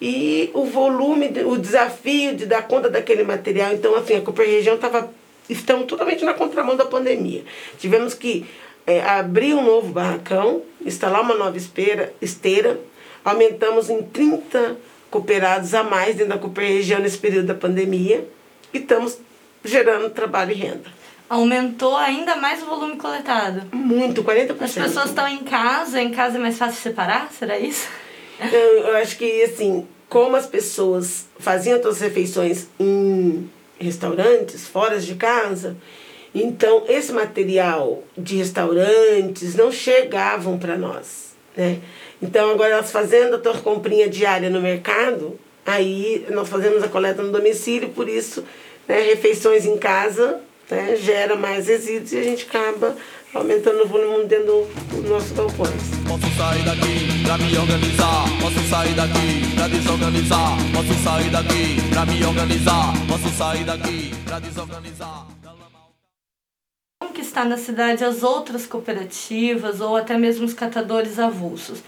E 0.00 0.50
o 0.52 0.64
volume, 0.64 1.30
o 1.44 1.56
desafio 1.56 2.34
de 2.34 2.46
dar 2.46 2.66
conta 2.68 2.90
daquele 2.90 3.22
material. 3.22 3.72
Então, 3.72 3.94
assim, 3.96 4.16
a 4.16 4.20
Cooper 4.20 4.46
Região 4.46 4.74
estava 4.74 5.10
estamos 5.48 5.86
totalmente 5.86 6.24
na 6.24 6.34
contramão 6.34 6.76
da 6.76 6.84
pandemia. 6.84 7.44
Tivemos 7.78 8.14
que 8.14 8.46
é, 8.86 9.00
abrir 9.02 9.54
um 9.54 9.64
novo 9.64 9.92
barracão, 9.92 10.62
instalar 10.84 11.22
uma 11.22 11.34
nova 11.34 11.56
esteira, 11.56 12.12
esteira 12.20 12.78
aumentamos 13.24 13.90
em 13.90 14.02
30 14.02 14.76
cooperados 15.10 15.74
a 15.74 15.82
mais 15.82 16.14
dentro 16.14 16.34
da 16.34 16.38
Cooper 16.38 16.68
Região 16.68 17.00
nesse 17.00 17.18
período 17.18 17.46
da 17.46 17.54
pandemia 17.54 18.26
e 18.72 18.78
estamos 18.78 19.18
gerando 19.64 20.10
trabalho 20.10 20.52
e 20.52 20.54
renda. 20.54 20.96
Aumentou 21.28 21.96
ainda 21.96 22.36
mais 22.36 22.62
o 22.62 22.66
volume 22.66 22.96
coletado? 22.96 23.62
Muito, 23.72 24.22
40%. 24.22 24.62
As 24.62 24.72
pessoas 24.74 25.06
estão 25.06 25.26
em 25.26 25.38
casa, 25.38 26.00
em 26.00 26.12
casa 26.12 26.36
é 26.36 26.40
mais 26.40 26.56
fácil 26.56 26.80
separar, 26.80 27.28
será 27.32 27.58
isso? 27.58 27.88
Eu, 28.40 28.78
eu 28.78 28.96
acho 28.96 29.16
que, 29.16 29.42
assim, 29.42 29.86
como 30.08 30.36
as 30.36 30.46
pessoas 30.46 31.26
faziam 31.38 31.78
todas 31.80 31.96
as 31.96 32.02
refeições 32.02 32.66
em 32.78 33.50
restaurantes, 33.78 34.66
fora 34.66 34.98
de 34.98 35.14
casa, 35.14 35.76
então 36.34 36.84
esse 36.88 37.12
material 37.12 38.02
de 38.16 38.36
restaurantes 38.36 39.54
não 39.54 39.70
chegavam 39.70 40.58
para 40.58 40.76
nós, 40.76 41.34
né? 41.56 41.78
Então, 42.22 42.50
agora 42.50 42.74
elas 42.74 42.90
fazendo 42.90 43.36
a 43.36 43.38
tua 43.38 43.58
comprinha 43.58 44.08
diária 44.08 44.48
no 44.48 44.60
mercado, 44.60 45.38
aí 45.64 46.26
nós 46.30 46.48
fazemos 46.48 46.82
a 46.82 46.88
coleta 46.88 47.22
no 47.22 47.30
domicílio, 47.30 47.90
por 47.90 48.08
isso, 48.08 48.42
né, 48.88 49.00
refeições 49.00 49.66
em 49.66 49.76
casa 49.76 50.40
né, 50.70 50.96
gera 50.96 51.36
mais 51.36 51.68
resíduos 51.68 52.12
e 52.12 52.18
a 52.18 52.22
gente 52.22 52.46
acaba 52.48 52.96
aumentando 53.34 53.84
o 53.84 53.86
volume 53.86 54.24
dentro 54.26 54.66
dos 54.90 55.04
nossos 55.08 55.32
galpões. 55.32 55.70
Posso 56.06 56.36
sair 56.36 56.64
daqui 56.64 57.05
pra 57.24 57.38
me 57.38 57.56
organizar, 57.56 58.24
posso 58.40 58.60
sair 58.68 58.94
daqui 58.94 59.54
pra 59.54 59.68
desorganizar, 59.68 60.56
posso 60.72 60.94
sair 61.04 61.30
daqui 61.30 61.76
pra 61.90 62.06
me 62.06 62.24
organizar, 62.24 62.92
posso 63.08 63.28
sair 63.36 63.64
daqui 63.64 64.10
pra 64.24 64.38
desorganizar. 64.38 65.26
Como 67.00 67.12
que 67.12 67.20
está 67.20 67.44
na 67.44 67.56
cidade 67.56 68.04
as 68.04 68.22
outras 68.22 68.66
cooperativas 68.66 69.80
ou 69.80 69.96
até 69.96 70.16
mesmo 70.16 70.44
os 70.44 70.54
catadores 70.54 71.18
avulsos? 71.18 71.78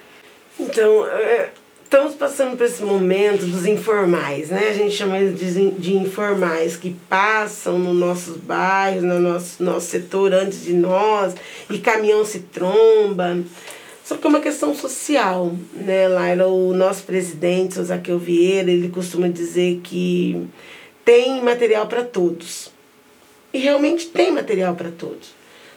Então, 0.58 1.06
é, 1.06 1.50
estamos 1.84 2.14
passando 2.14 2.56
por 2.56 2.66
esse 2.66 2.82
momento 2.82 3.46
dos 3.46 3.64
informais, 3.64 4.50
né? 4.50 4.68
A 4.68 4.74
gente 4.74 4.94
chama 4.94 5.18
eles 5.18 5.38
de, 5.38 5.70
de 5.70 5.96
informais, 5.96 6.76
que 6.76 6.94
passam 7.08 7.78
nos 7.78 7.96
nossos 7.96 8.36
bairros, 8.36 9.02
no 9.02 9.18
nosso, 9.18 9.62
nosso 9.62 9.86
setor 9.86 10.34
antes 10.34 10.64
de 10.64 10.74
nós, 10.74 11.34
e 11.70 11.78
caminhão 11.78 12.24
se 12.24 12.40
tromba. 12.40 13.38
Só 14.08 14.16
que 14.16 14.26
é 14.26 14.30
uma 14.30 14.40
questão 14.40 14.74
social, 14.74 15.54
né, 15.74 16.08
Laila? 16.08 16.46
O 16.46 16.72
nosso 16.72 17.02
presidente, 17.02 17.78
o 17.78 17.84
Zaqueu 17.84 18.18
Vieira, 18.18 18.70
ele 18.70 18.88
costuma 18.88 19.28
dizer 19.28 19.82
que 19.84 20.48
tem 21.04 21.42
material 21.42 21.86
para 21.86 22.02
todos. 22.02 22.72
E 23.52 23.58
realmente 23.58 24.06
tem 24.06 24.32
material 24.32 24.74
para 24.74 24.90
todos. 24.90 25.34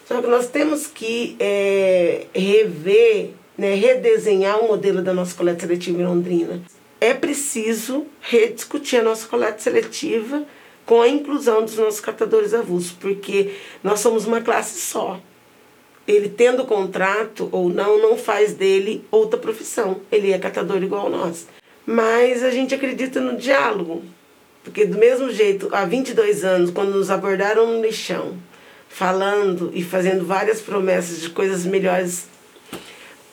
Só 0.07 0.21
que 0.21 0.27
nós 0.27 0.47
temos 0.47 0.87
que 0.87 1.35
é, 1.41 2.27
rever 2.33 3.31
né, 3.57 3.75
redesenhar 3.75 4.63
o 4.63 4.67
modelo 4.69 5.01
da 5.01 5.13
nossa 5.13 5.35
coleta 5.35 5.67
seletiva 5.67 6.01
em 6.01 6.05
Londrina. 6.05 6.61
É 7.01 7.13
preciso 7.13 8.05
rediscutir 8.21 9.01
a 9.01 9.03
nossa 9.03 9.27
coleta 9.27 9.59
seletiva 9.59 10.45
com 10.85 11.01
a 11.01 11.07
inclusão 11.09 11.65
dos 11.65 11.75
nossos 11.75 11.99
catadores 11.99 12.53
avulsos, 12.53 12.93
porque 12.93 13.51
nós 13.83 13.99
somos 13.99 14.25
uma 14.25 14.39
classe 14.39 14.79
só. 14.79 15.19
Ele 16.11 16.29
tendo 16.29 16.65
contrato 16.65 17.47
ou 17.51 17.69
não, 17.69 18.01
não 18.01 18.17
faz 18.17 18.53
dele 18.53 19.05
outra 19.09 19.39
profissão. 19.39 20.01
Ele 20.11 20.31
é 20.31 20.37
catador 20.37 20.83
igual 20.83 21.09
nós. 21.09 21.47
Mas 21.85 22.43
a 22.43 22.51
gente 22.51 22.75
acredita 22.75 23.19
no 23.19 23.37
diálogo, 23.37 24.03
porque 24.63 24.85
do 24.85 24.97
mesmo 24.97 25.31
jeito, 25.31 25.69
há 25.71 25.85
22 25.85 26.43
anos, 26.43 26.69
quando 26.69 26.91
nos 26.91 27.09
abordaram 27.09 27.65
no 27.65 27.81
lixão, 27.81 28.37
falando 28.87 29.71
e 29.73 29.83
fazendo 29.83 30.25
várias 30.25 30.61
promessas 30.61 31.21
de 31.21 31.29
coisas 31.29 31.65
melhores 31.65 32.27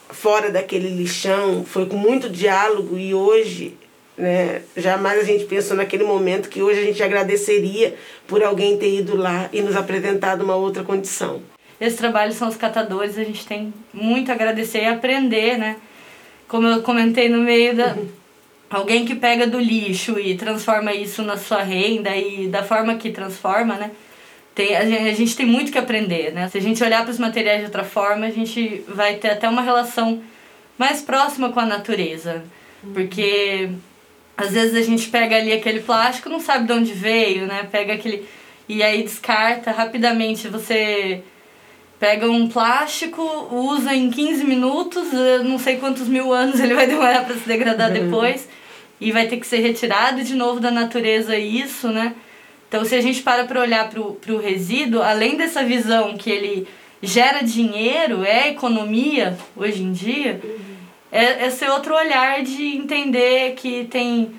fora 0.09 0.49
daquele 0.49 0.89
lixão, 0.89 1.63
foi 1.63 1.85
com 1.85 1.95
muito 1.95 2.29
diálogo 2.29 2.97
e 2.97 3.13
hoje, 3.13 3.77
né, 4.17 4.63
jamais 4.75 5.19
a 5.19 5.23
gente 5.23 5.45
pensou 5.45 5.77
naquele 5.77 6.03
momento 6.03 6.49
que 6.49 6.63
hoje 6.63 6.79
a 6.79 6.83
gente 6.83 7.03
agradeceria 7.03 7.95
por 8.27 8.43
alguém 8.43 8.77
ter 8.77 8.93
ido 8.93 9.15
lá 9.15 9.49
e 9.53 9.61
nos 9.61 9.75
apresentado 9.75 10.43
uma 10.43 10.55
outra 10.55 10.83
condição. 10.83 11.41
Esse 11.79 11.97
trabalho 11.97 12.33
são 12.33 12.47
os 12.47 12.57
catadores, 12.57 13.17
a 13.17 13.23
gente 13.23 13.45
tem 13.45 13.73
muito 13.93 14.29
a 14.31 14.33
agradecer 14.33 14.83
e 14.83 14.87
aprender, 14.87 15.57
né? 15.57 15.77
Como 16.47 16.67
eu 16.67 16.81
comentei 16.81 17.29
no 17.29 17.39
meio 17.39 17.75
da. 17.75 17.95
Alguém 18.69 19.05
que 19.05 19.15
pega 19.15 19.47
do 19.47 19.59
lixo 19.59 20.19
e 20.19 20.35
transforma 20.35 20.93
isso 20.93 21.23
na 21.23 21.37
sua 21.37 21.63
renda 21.63 22.15
e 22.15 22.47
da 22.47 22.61
forma 22.61 22.95
que 22.95 23.09
transforma, 23.09 23.75
né? 23.75 23.91
tem, 24.59 24.75
a, 24.75 24.83
gente, 24.83 25.07
a 25.07 25.13
gente 25.13 25.35
tem 25.37 25.45
muito 25.45 25.71
que 25.71 25.77
aprender, 25.77 26.33
né? 26.33 26.49
Se 26.49 26.57
a 26.57 26.61
gente 26.61 26.83
olhar 26.83 27.03
para 27.03 27.11
os 27.11 27.17
materiais 27.17 27.59
de 27.59 27.65
outra 27.67 27.85
forma, 27.85 28.25
a 28.25 28.29
gente 28.29 28.83
vai 28.89 29.15
ter 29.15 29.29
até 29.29 29.47
uma 29.47 29.61
relação 29.61 30.21
mais 30.77 31.01
próxima 31.01 31.49
com 31.49 31.61
a 31.61 31.65
natureza. 31.65 32.43
Porque 32.93 33.69
às 34.35 34.51
vezes 34.51 34.75
a 34.75 34.81
gente 34.81 35.07
pega 35.07 35.37
ali 35.37 35.53
aquele 35.53 35.79
plástico, 35.79 36.27
não 36.27 36.41
sabe 36.41 36.67
de 36.67 36.73
onde 36.73 36.91
veio, 36.91 37.45
né? 37.45 37.69
Pega 37.71 37.93
aquele. 37.93 38.27
E 38.67 38.83
aí 38.83 39.01
descarta 39.01 39.71
rapidamente. 39.71 40.49
Você 40.49 41.23
pega 41.99 42.29
um 42.29 42.47
plástico, 42.47 43.21
usa 43.51 43.93
em 43.93 44.09
15 44.09 44.45
minutos, 44.45 45.07
não 45.43 45.59
sei 45.59 45.77
quantos 45.77 46.07
mil 46.07 46.31
anos 46.31 46.59
ele 46.59 46.73
vai 46.73 46.87
demorar 46.87 47.25
para 47.25 47.35
se 47.35 47.47
degradar 47.47 47.91
depois, 47.93 48.47
e 49.01 49.11
vai 49.11 49.27
ter 49.27 49.37
que 49.37 49.45
ser 49.45 49.59
retirado 49.59 50.23
de 50.23 50.33
novo 50.33 50.59
da 50.59 50.71
natureza 50.71 51.37
isso, 51.37 51.89
né? 51.89 52.15
Então, 52.67 52.85
se 52.85 52.95
a 52.95 53.01
gente 53.01 53.21
para 53.21 53.45
para 53.45 53.59
olhar 53.59 53.89
para 53.89 54.33
o 54.33 54.37
resíduo, 54.37 55.01
além 55.01 55.35
dessa 55.35 55.63
visão 55.63 56.15
que 56.15 56.29
ele 56.29 56.67
gera 57.01 57.41
dinheiro, 57.41 58.23
é 58.23 58.49
economia 58.49 59.37
hoje 59.55 59.81
em 59.81 59.91
dia, 59.91 60.39
é 61.11 61.47
esse 61.47 61.65
outro 61.65 61.95
olhar 61.95 62.43
de 62.43 62.77
entender 62.77 63.55
que 63.55 63.85
tem 63.85 64.31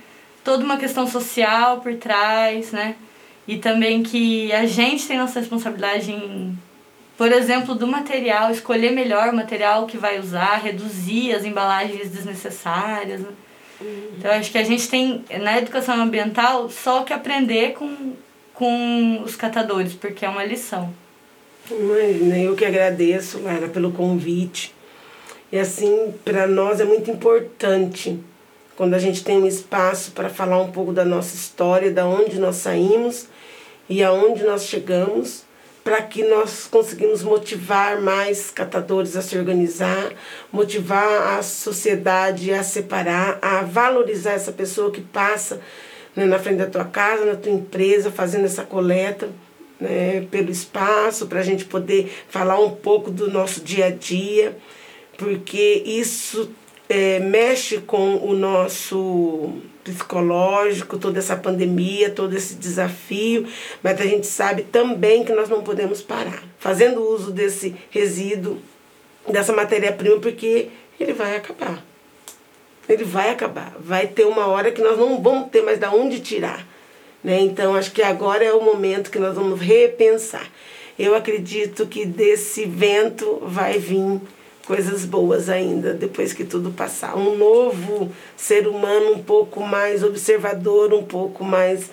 toda 0.44 0.64
uma 0.64 0.77
questão 0.77 1.07
social 1.07 1.81
por 1.81 1.94
trás, 1.94 2.70
né? 2.70 2.94
E 3.49 3.57
também 3.57 4.03
que 4.03 4.53
a 4.53 4.64
gente 4.64 5.07
tem 5.09 5.18
nossa 5.18 5.40
responsabilidade 5.40 6.12
em, 6.12 6.57
por 7.21 7.33
exemplo, 7.33 7.75
do 7.75 7.87
material, 7.87 8.51
escolher 8.51 8.93
melhor 8.93 9.29
o 9.29 9.37
material 9.37 9.87
que 9.87 9.99
vai 9.99 10.19
usar, 10.19 10.55
reduzir 10.57 11.35
as 11.35 11.45
embalagens 11.45 12.09
desnecessárias. 12.09 13.21
Né? 13.21 13.29
Então, 14.17 14.31
acho 14.31 14.51
que 14.51 14.57
a 14.57 14.65
gente 14.65 14.89
tem, 14.89 15.23
na 15.39 15.59
educação 15.59 16.01
ambiental, 16.01 16.71
só 16.71 17.03
que 17.03 17.13
aprender 17.13 17.75
com, 17.75 18.15
com 18.55 19.21
os 19.23 19.37
catadores, 19.37 19.93
porque 19.93 20.25
é 20.25 20.31
uma 20.31 20.43
lição. 20.43 20.95
Imagina, 21.71 22.39
eu 22.39 22.57
que 22.57 22.65
agradeço, 22.65 23.43
Lara, 23.43 23.69
pelo 23.69 23.93
convite. 23.93 24.75
E 25.53 25.59
assim, 25.59 26.15
para 26.25 26.47
nós 26.47 26.81
é 26.81 26.87
muito 26.87 27.11
importante 27.11 28.19
quando 28.79 28.95
a 28.95 28.99
gente 28.99 29.23
tem 29.23 29.37
um 29.37 29.47
espaço 29.47 30.13
para 30.13 30.31
falar 30.31 30.59
um 30.59 30.73
pouco 30.73 30.91
da 30.91 31.05
nossa 31.05 31.37
história, 31.37 31.91
da 31.91 32.07
onde 32.07 32.41
nós 32.41 32.57
saímos 32.57 33.27
e 33.91 34.03
aonde 34.03 34.43
nós 34.43 34.65
chegamos 34.65 35.50
para 35.83 36.03
que 36.03 36.23
nós 36.25 36.66
conseguimamos 36.71 37.23
motivar 37.23 38.01
mais 38.01 38.51
catadores 38.51 39.16
a 39.16 39.23
se 39.23 39.37
organizar, 39.37 40.12
motivar 40.53 41.38
a 41.38 41.43
sociedade 41.43 42.53
a 42.53 42.62
separar, 42.62 43.38
a 43.40 43.62
valorizar 43.62 44.33
essa 44.33 44.53
pessoa 44.53 44.90
que 44.90 45.01
passa 45.01 45.61
né, 46.14 46.25
na 46.27 46.38
frente 46.38 46.59
da 46.59 46.66
tua 46.66 46.85
casa, 46.85 47.25
na 47.25 47.37
tua 47.37 47.53
empresa, 47.53 48.11
fazendo 48.11 48.45
essa 48.45 48.62
coleta, 48.62 49.31
né, 49.81 50.27
pelo 50.31 50.51
espaço, 50.51 51.27
para 51.27 51.40
a 51.40 51.45
gente 51.45 51.64
poder 51.64 52.12
falar 52.29 52.61
um 52.61 52.71
pouco 52.71 53.11
do 53.11 53.31
nosso 53.31 53.62
dia 53.62 53.87
a 53.87 53.90
dia, 53.90 54.57
porque 55.16 55.83
isso 55.87 56.51
é, 56.88 57.21
mexe 57.21 57.79
com 57.79 58.16
o 58.16 58.35
nosso 58.35 59.55
psicológico, 59.90 60.98
toda 60.98 61.18
essa 61.18 61.37
pandemia, 61.37 62.11
todo 62.11 62.37
esse 62.37 62.55
desafio, 62.55 63.46
mas 63.83 64.00
a 64.00 64.05
gente 64.05 64.26
sabe 64.26 64.62
também 64.62 65.24
que 65.24 65.33
nós 65.33 65.48
não 65.48 65.62
podemos 65.62 66.00
parar, 66.03 66.42
fazendo 66.59 67.03
uso 67.03 67.31
desse 67.31 67.74
resíduo, 67.90 68.59
dessa 69.29 69.53
matéria-prima, 69.53 70.18
porque 70.18 70.68
ele 70.98 71.12
vai 71.12 71.37
acabar. 71.37 71.85
Ele 72.88 73.05
vai 73.05 73.31
acabar. 73.31 73.74
Vai 73.79 74.07
ter 74.07 74.24
uma 74.24 74.46
hora 74.46 74.72
que 74.72 74.83
nós 74.83 74.98
não 74.98 75.22
vamos 75.22 75.50
ter 75.50 75.62
mais 75.62 75.79
de 75.79 75.87
onde 75.87 76.20
tirar. 76.20 76.66
Né? 77.22 77.40
Então, 77.40 77.74
acho 77.74 77.92
que 77.92 78.03
agora 78.03 78.44
é 78.44 78.53
o 78.53 78.62
momento 78.62 79.11
que 79.11 79.18
nós 79.18 79.35
vamos 79.35 79.61
repensar. 79.61 80.48
Eu 80.98 81.14
acredito 81.14 81.87
que 81.87 82.05
desse 82.05 82.64
vento 82.66 83.40
vai 83.42 83.79
vir 83.79 84.20
coisas 84.71 85.05
boas 85.05 85.49
ainda 85.49 85.93
depois 85.93 86.33
que 86.33 86.45
tudo 86.45 86.71
passar. 86.71 87.17
Um 87.17 87.37
novo 87.37 88.13
ser 88.37 88.69
humano 88.69 89.15
um 89.15 89.19
pouco 89.21 89.67
mais 89.67 90.05
observador, 90.05 90.95
um 90.95 91.03
pouco 91.03 91.43
mais 91.43 91.91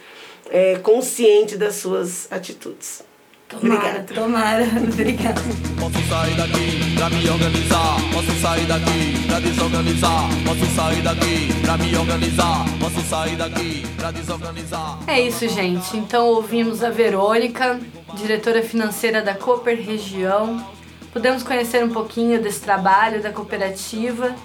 é, 0.51 0.75
consciente 0.75 1.57
das 1.57 1.73
suas 1.77 2.27
atitudes. 2.29 3.01
Tomara, 3.49 3.73
Obrigada. 3.79 4.13
tomara. 4.13 4.63
Obrigada. 4.93 5.41
Posso 5.79 6.07
sair 6.07 6.35
daqui 6.35 6.95
pra 6.95 7.09
me 7.09 7.27
organizar. 7.27 7.95
Posso 8.13 8.41
sair 8.41 8.65
daqui 8.67 9.25
pra 9.27 9.39
desorganizar. 9.39 10.29
Posso 10.45 10.75
sair 10.75 11.01
daqui 11.01 11.61
pra 11.63 11.77
me 11.77 11.97
organizar. 11.97 12.65
Posso 12.79 13.01
sair 13.09 13.35
daqui 13.37 13.87
pra 13.97 14.11
desorganizar. 14.11 14.99
É 15.07 15.19
isso, 15.19 15.49
gente. 15.49 15.97
Então 15.97 16.27
ouvimos 16.27 16.83
a 16.83 16.91
Verônica, 16.91 17.79
diretora 18.15 18.61
financeira 18.61 19.23
da 19.23 19.33
Cooper 19.33 19.81
Região. 19.81 20.77
Pudemos 21.11 21.43
conhecer 21.43 21.83
um 21.83 21.89
pouquinho 21.89 22.41
desse 22.41 22.61
trabalho 22.61 23.21
da 23.21 23.31
cooperativa 23.31 24.35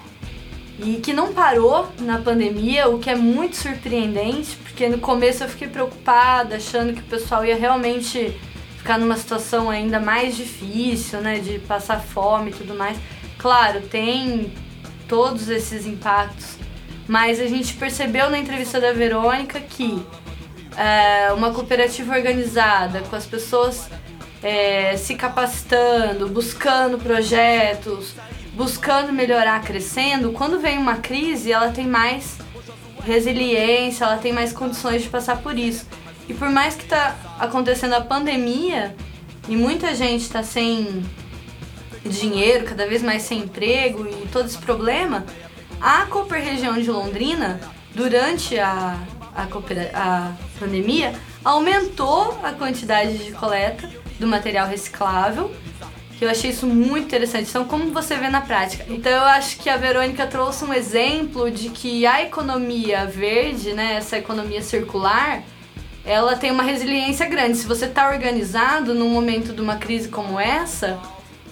e 0.79 0.97
que 0.97 1.13
não 1.13 1.33
parou 1.33 1.89
na 2.01 2.19
pandemia, 2.19 2.89
o 2.89 2.99
que 2.99 3.11
é 3.11 3.15
muito 3.15 3.57
surpreendente, 3.57 4.57
porque 4.57 4.89
no 4.89 4.99
começo 4.99 5.45
eu 5.45 5.49
fiquei 5.49 5.69
preocupada, 5.69 6.57
achando 6.57 6.93
que 6.93 7.01
o 7.01 7.05
pessoal 7.05 7.45
ia 7.45 7.57
realmente 7.57 8.37
ficar 8.77 8.99
numa 8.99 9.17
situação 9.17 9.71
ainda 9.71 10.01
mais 10.01 10.37
difícil, 10.37 11.21
né, 11.21 11.39
de 11.39 11.59
passar 11.61 12.01
fome 12.01 12.51
e 12.51 12.55
tudo 12.55 12.75
mais. 12.75 12.99
Claro, 13.39 13.83
tem 13.83 14.53
todos 15.07 15.49
esses 15.49 15.87
impactos, 15.87 16.57
mas 17.07 17.39
a 17.39 17.47
gente 17.47 17.75
percebeu 17.75 18.31
na 18.31 18.39
entrevista 18.39 18.81
da 18.81 18.93
Verônica 18.93 19.61
que 19.61 20.05
é, 20.77 21.33
uma 21.33 21.53
cooperativa 21.53 22.15
organizada, 22.15 23.03
com 23.03 23.15
as 23.15 23.27
pessoas 23.27 23.89
é, 24.43 24.97
se 24.97 25.15
capacitando, 25.15 26.29
buscando 26.29 26.99
projetos, 26.99 28.15
buscando 28.55 29.13
melhorar, 29.13 29.63
crescendo, 29.63 30.33
quando 30.33 30.59
vem 30.59 30.79
uma 30.79 30.97
crise, 30.97 31.53
ela 31.53 31.71
tem 31.71 31.87
mais 31.87 32.39
resiliência, 33.05 34.05
ela 34.05 34.19
tem 34.19 34.33
mais 34.33 34.53
condições 34.53 35.03
de 35.03 35.09
passar 35.09 35.39
por 35.39 35.59
isso. 35.59 35.87
E 36.29 36.35
por 36.35 36.51
mais 36.51 36.75
que 36.75 36.85
tá 36.85 37.17
acontecendo 37.39 37.95
a 37.95 38.01
pandemia 38.01 38.95
e 39.49 39.57
muita 39.57 39.95
gente 39.95 40.23
está 40.23 40.43
sem 40.43 41.05
dinheiro, 42.05 42.65
cada 42.65 42.87
vez 42.87 43.03
mais 43.03 43.23
sem 43.23 43.41
emprego 43.41 44.07
e 44.07 44.29
todo 44.29 44.47
esse 44.47 44.59
problema, 44.59 45.25
a 45.81 46.07
Cooper 46.07 46.43
Região 46.43 46.75
de 46.75 46.91
Londrina, 46.91 47.61
durante 47.95 48.59
a, 48.59 48.99
a, 49.35 49.47
a 49.95 50.33
pandemia, 50.59 51.13
aumentou 51.45 52.39
a 52.43 52.53
quantidade 52.53 53.19
de 53.19 53.33
coleta 53.33 54.02
do 54.19 54.27
material 54.27 54.67
reciclável, 54.67 55.51
que 56.19 56.25
eu 56.25 56.31
achei 56.31 56.51
isso 56.51 56.67
muito 56.67 57.07
interessante. 57.07 57.51
Então, 57.51 57.65
como 57.65 57.93
você 57.93 58.17
vê 58.17 58.29
na 58.29 58.41
prática? 58.41 58.85
Então, 58.89 59.11
eu 59.11 59.25
acho 59.25 59.59
que 59.59 59.69
a 59.69 59.77
Verônica 59.77 60.27
trouxe 60.27 60.65
um 60.65 60.73
exemplo 60.73 61.51
de 61.51 61.69
que 61.69 62.07
a 62.07 62.23
economia 62.23 63.07
verde, 63.07 63.73
né, 63.73 63.95
essa 63.97 64.17
economia 64.19 64.63
circular, 64.63 65.43
ela 66.05 66.37
tem 66.37 66.51
uma 66.51 66.63
resiliência 66.63 67.27
grande. 67.27 67.57
Se 67.57 67.67
você 67.67 67.87
está 67.87 68.09
organizado 68.09 68.95
num 68.95 69.09
momento 69.09 69.53
de 69.53 69.61
uma 69.61 69.77
crise 69.77 70.09
como 70.09 70.39
essa, 70.39 70.99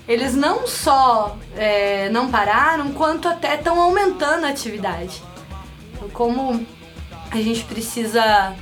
eles 0.07 0.35
não 0.35 0.67
só 0.67 1.37
é, 1.57 2.09
não 2.11 2.31
pararam, 2.31 2.93
quanto 2.93 3.29
até 3.29 3.55
estão 3.55 3.81
aumentando 3.81 4.45
a 4.45 4.49
atividade. 4.49 5.23
Então, 5.95 6.09
Como 6.09 6.67
a 7.31 7.37
gente 7.37 7.65
precisa, 7.65 8.55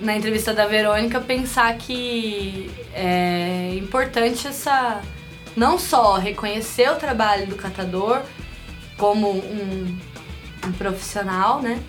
na 0.00 0.16
entrevista 0.16 0.52
da 0.52 0.66
Verônica, 0.66 1.20
pensar 1.20 1.76
que 1.76 2.70
é 2.94 3.74
importante 3.76 4.46
essa 4.46 5.02
não 5.56 5.78
só 5.78 6.16
reconhecer 6.16 6.90
o 6.90 6.96
trabalho 6.96 7.46
do 7.46 7.56
catador 7.56 8.22
como 8.96 9.30
um, 9.30 9.98
um 10.66 10.72
profissional, 10.72 11.60
né? 11.60 11.80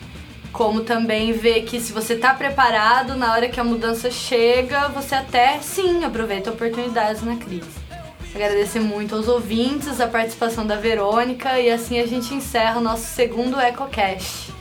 Como 0.51 0.81
também 0.81 1.33
ver 1.33 1.63
que 1.63 1.79
se 1.79 1.91
você 1.91 2.13
está 2.13 2.33
preparado 2.33 3.15
na 3.15 3.33
hora 3.33 3.49
que 3.49 3.59
a 3.59 3.63
mudança 3.63 4.09
chega, 4.09 4.87
você 4.89 5.15
até 5.15 5.59
sim 5.59 6.03
aproveita 6.03 6.51
oportunidades 6.51 7.21
na 7.23 7.35
crise. 7.35 7.85
Agradecer 8.33 8.79
muito 8.79 9.15
aos 9.15 9.27
ouvintes, 9.27 10.01
a 10.01 10.07
participação 10.07 10.65
da 10.65 10.75
Verônica 10.75 11.59
e 11.59 11.69
assim 11.71 11.99
a 11.99 12.05
gente 12.05 12.33
encerra 12.33 12.79
o 12.79 12.83
nosso 12.83 13.05
segundo 13.05 13.59
EcoCast. 13.59 14.53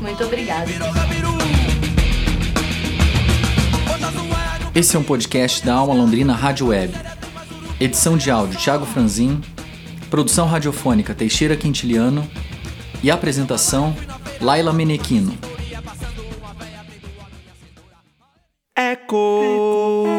Muito 0.00 0.24
obrigada. 0.24 0.70
Esse 4.76 4.94
é 4.94 4.98
um 4.98 5.02
podcast 5.02 5.64
da 5.64 5.72
Alma 5.72 5.94
Londrina 5.94 6.34
Rádio 6.34 6.66
Web. 6.66 6.92
Edição 7.80 8.14
de 8.14 8.30
áudio 8.30 8.60
Thiago 8.60 8.84
Franzin, 8.84 9.40
produção 10.10 10.46
radiofônica 10.46 11.14
Teixeira 11.14 11.56
Quintiliano 11.56 12.28
e 13.02 13.10
apresentação 13.10 13.96
Laila 14.38 14.74
Menequino. 14.74 15.32
Eco. 18.76 20.15